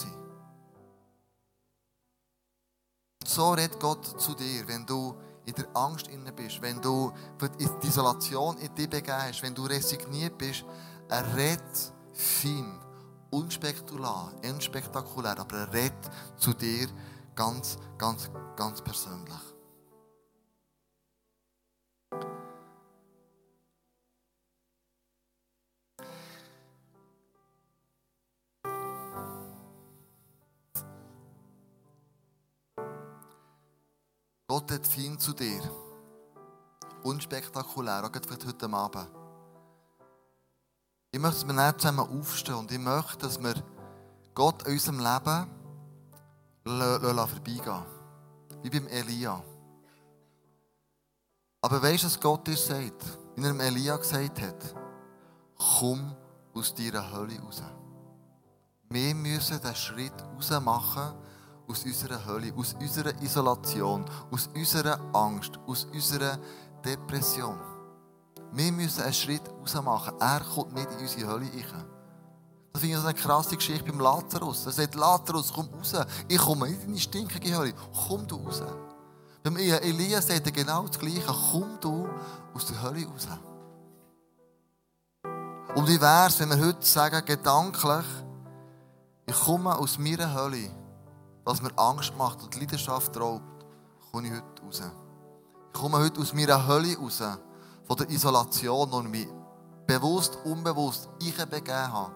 So 3.25 3.53
redet 3.53 3.79
Gott 3.79 4.21
zu 4.21 4.35
dir, 4.35 4.67
wenn 4.67 4.85
du 4.85 5.15
in 5.45 5.53
der 5.53 5.67
Angst 5.75 6.07
inne 6.07 6.31
bist, 6.31 6.61
wenn 6.61 6.81
du 6.81 7.11
in 7.57 7.69
die 7.81 7.87
Isolation 7.87 8.57
in 8.57 8.73
dich 8.75 8.89
begeben 8.89 9.17
hast, 9.17 9.41
wenn 9.41 9.53
du 9.53 9.65
resigniert 9.65 10.37
bist. 10.37 10.65
Er 11.09 11.35
redet 11.35 11.93
fein, 12.13 12.79
unspektakulär, 13.29 14.31
unspektakulär, 14.49 15.37
aber 15.37 15.57
er 15.57 15.73
redet 15.73 16.11
zu 16.37 16.53
dir 16.53 16.87
ganz, 17.35 17.77
ganz, 17.97 18.29
ganz 18.55 18.81
persönlich. 18.81 19.52
Gott 34.53 34.71
hat 34.71 34.85
fein 34.85 35.17
zu 35.17 35.33
dir. 35.33 35.63
Unspektakulär, 37.01 38.03
auch 38.05 38.11
gerade 38.11 38.45
heute 38.45 38.69
Abend. 38.71 39.09
Ich 41.11 41.19
möchte, 41.19 41.39
dass 41.39 41.47
wir 41.47 41.65
nicht 41.65 41.81
zusammen 41.81 42.19
aufstehen 42.19 42.53
und 42.57 42.71
ich 42.71 42.77
möchte, 42.77 43.17
dass 43.17 43.41
wir 43.41 43.55
Gott 44.35 44.61
in 44.67 44.73
unserem 44.73 44.99
Leben 44.99 45.49
vorbeigehen 46.63 47.83
Wie 48.61 48.69
beim 48.69 48.85
Elia. 48.89 49.41
Aber 51.61 51.81
weißt 51.81 52.03
du, 52.03 52.07
was 52.07 52.19
Gott 52.19 52.45
dir 52.45 52.55
sagt? 52.55 53.03
Wie 53.35 53.43
er 53.43 53.59
Elia 53.59 53.97
gesagt 53.97 54.39
hat? 54.39 54.75
Komm 55.79 56.15
aus 56.53 56.75
deiner 56.75 57.11
Hölle 57.11 57.39
raus. 57.39 57.63
Wir 58.87 59.15
müssen 59.15 59.59
den 59.59 59.75
Schritt 59.75 60.13
raus 60.21 60.51
machen 60.61 61.15
aus 61.73 61.85
unserer 61.85 62.23
Hölle, 62.23 62.53
aus 62.55 62.75
unserer 62.79 63.19
Isolation, 63.19 64.05
aus 64.29 64.47
unserer 64.55 64.99
Angst, 65.11 65.59
aus 65.65 65.87
unserer 65.91 66.37
Depression. 66.85 67.57
Wir 68.51 68.71
müssen 68.71 69.01
einen 69.01 69.13
Schritt 69.13 69.41
raus 69.49 69.73
machen. 69.81 70.13
Er 70.19 70.41
kommt 70.41 70.75
nicht 70.75 70.91
in 70.91 70.99
unsere 70.99 71.31
Hölle 71.31 71.45
rein. 71.45 71.85
Das 72.71 72.81
finde 72.81 72.95
ich 72.95 73.01
so 73.01 73.07
eine 73.07 73.17
krasse 73.17 73.55
Geschichte 73.55 73.91
beim 73.91 73.99
Lazarus. 73.99 74.67
Er 74.67 74.71
sagt, 74.71 74.93
Lazarus, 74.93 75.51
komm 75.51 75.67
raus. 75.69 75.95
Ich 76.27 76.37
komme 76.37 76.69
nicht 76.69 76.83
in 76.83 76.93
die 76.93 76.99
stinkige 76.99 77.57
Hölle. 77.57 77.73
Komm 78.07 78.27
du 78.27 78.35
raus. 78.35 78.61
Beim 79.41 79.57
Elia 79.57 80.21
sagt 80.21 80.45
er 80.45 80.51
genau 80.51 80.85
das 80.85 80.99
Gleiche. 80.99 81.25
Komm 81.51 81.79
du 81.81 82.07
aus 82.53 82.67
der 82.67 82.83
Hölle 82.83 83.07
raus. 83.07 83.27
Und 85.73 85.87
wie 85.87 85.99
wäre 85.99 86.27
es, 86.27 86.39
wenn 86.39 86.49
wir 86.49 86.67
heute 86.67 86.85
sagen, 86.85 87.25
gedanklich, 87.25 88.05
ich 89.25 89.39
komme 89.39 89.75
aus 89.75 89.97
meiner 89.97 90.31
Hölle, 90.35 90.82
was 91.43 91.61
mir 91.61 91.71
Angst 91.77 92.13
macht 92.17 92.41
und 92.43 92.55
Leidenschaft 92.59 93.15
raubt, 93.17 93.65
komme 94.11 94.27
ich 94.27 94.33
heute 94.33 94.61
raus. 94.63 94.81
Ich 95.73 95.79
komme 95.79 95.97
heute 95.99 96.21
aus 96.21 96.33
meiner 96.33 96.67
Hölle 96.67 96.97
raus, 96.97 97.21
von 97.85 97.97
der 97.97 98.09
Isolation, 98.09 99.05
ich 99.05 99.09
mich 99.09 99.27
bewusst, 99.85 100.37
unbewusst 100.45 101.09
begeben 101.19 101.93
habe. 101.93 102.11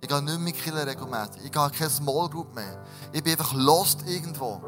Ich 0.00 0.08
gehe 0.08 0.22
nicht 0.22 0.40
mehr 0.40 0.52
Killer 0.52 0.86
regelmäßig. 0.86 1.44
Ich 1.44 1.52
gehe 1.52 1.70
keine 1.70 1.90
Small 1.90 2.28
Group 2.28 2.54
mehr. 2.54 2.84
Ich 3.12 3.22
bin 3.22 3.32
einfach 3.32 3.52
lost 3.54 4.06
irgendwo. 4.06 4.60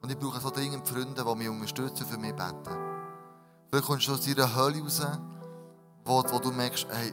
Und 0.00 0.10
ich 0.10 0.18
brauche 0.18 0.40
so 0.40 0.50
dringend 0.50 0.86
Freunde, 0.86 1.24
die 1.24 1.34
mich 1.34 1.48
unterstützen 1.48 2.04
und 2.04 2.10
für 2.10 2.18
mich 2.18 2.34
beten. 2.34 2.76
Vielleicht 3.68 3.86
kommst 3.86 4.06
du 4.06 4.12
aus 4.12 4.24
deiner 4.24 4.54
Hölle 4.54 4.82
raus, 4.82 5.02
wo, 6.04 6.22
wo 6.30 6.38
du 6.38 6.52
merkst, 6.52 6.86
hey, 6.90 7.12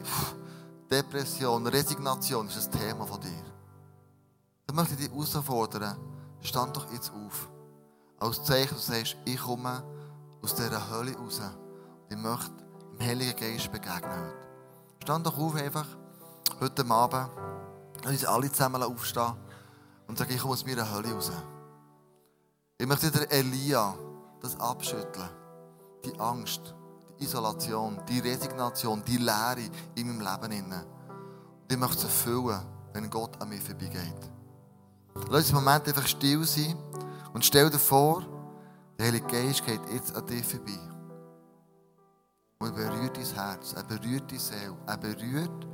Depression, 0.90 1.66
Resignation 1.66 2.46
ist 2.48 2.72
ein 2.72 2.80
Thema 2.80 3.06
von 3.06 3.20
dir. 3.20 3.51
Dann 4.72 4.86
möchte 4.86 4.94
ich 4.94 5.00
dich 5.00 5.10
herausfordern, 5.10 5.98
stand 6.40 6.74
doch 6.74 6.90
jetzt 6.90 7.12
auf. 7.12 7.50
Als 8.18 8.42
Zeichen, 8.42 8.74
du 8.74 8.80
sagst, 8.80 9.18
ich 9.26 9.38
komme 9.38 9.82
aus 10.42 10.54
dieser 10.54 10.90
Hölle 10.90 11.14
raus. 11.14 11.40
Und 11.40 12.10
ich 12.10 12.16
möchte 12.16 12.54
im 12.98 13.06
Heiligen 13.06 13.38
Geist 13.38 13.70
begegnen 13.70 14.18
heute. 14.18 14.48
Stand 15.02 15.26
doch 15.26 15.36
auf 15.36 15.56
einfach, 15.56 15.84
heute 16.58 16.86
Abend, 16.88 17.28
und 17.98 18.06
uns 18.06 18.24
alle 18.24 18.50
zusammen 18.50 18.82
aufstehen 18.82 19.34
und 20.08 20.16
sagen, 20.16 20.32
ich 20.32 20.40
komme 20.40 20.54
aus 20.54 20.64
meiner 20.64 20.90
Hölle 20.90 21.12
raus. 21.12 21.30
Ich 22.78 22.86
möchte 22.86 23.10
der 23.10 23.30
Elia 23.30 23.94
das 24.40 24.58
abschütteln. 24.58 25.28
Die 26.02 26.18
Angst, 26.18 26.74
die 27.20 27.24
Isolation, 27.24 28.00
die 28.08 28.20
Resignation, 28.20 29.04
die 29.04 29.18
Leere 29.18 29.68
in 29.96 30.16
meinem 30.16 30.50
Leben. 30.50 30.82
Ich 31.70 31.76
möchte 31.76 31.98
sie 31.98 32.08
füllen, 32.08 32.62
wenn 32.94 33.10
Gott 33.10 33.38
an 33.38 33.50
mir 33.50 33.60
vorbeigeht. 33.60 34.31
Lass 35.28 35.50
uns 35.50 35.54
einen 35.54 35.64
Moment 35.64 35.88
einfach 35.88 36.06
still 36.06 36.44
sein 36.44 36.76
und 37.32 37.44
stell 37.44 37.70
dir 37.70 37.78
vor, 37.78 38.24
der 38.98 39.06
Heilige 39.06 39.26
Geist 39.26 39.64
geht 39.64 39.80
jetzt 39.92 40.14
an 40.14 40.26
dir 40.26 40.44
vorbei. 40.44 40.78
Und 42.58 42.68
er 42.68 42.90
berührt 42.90 43.16
dein 43.16 43.34
Herz, 43.34 43.72
er 43.72 43.84
berührt 43.84 44.30
deine 44.30 44.40
Seele, 44.40 44.76
er 44.86 44.96
berührt 44.98 45.66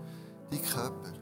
deinen 0.50 0.62
Körper. 0.62 1.17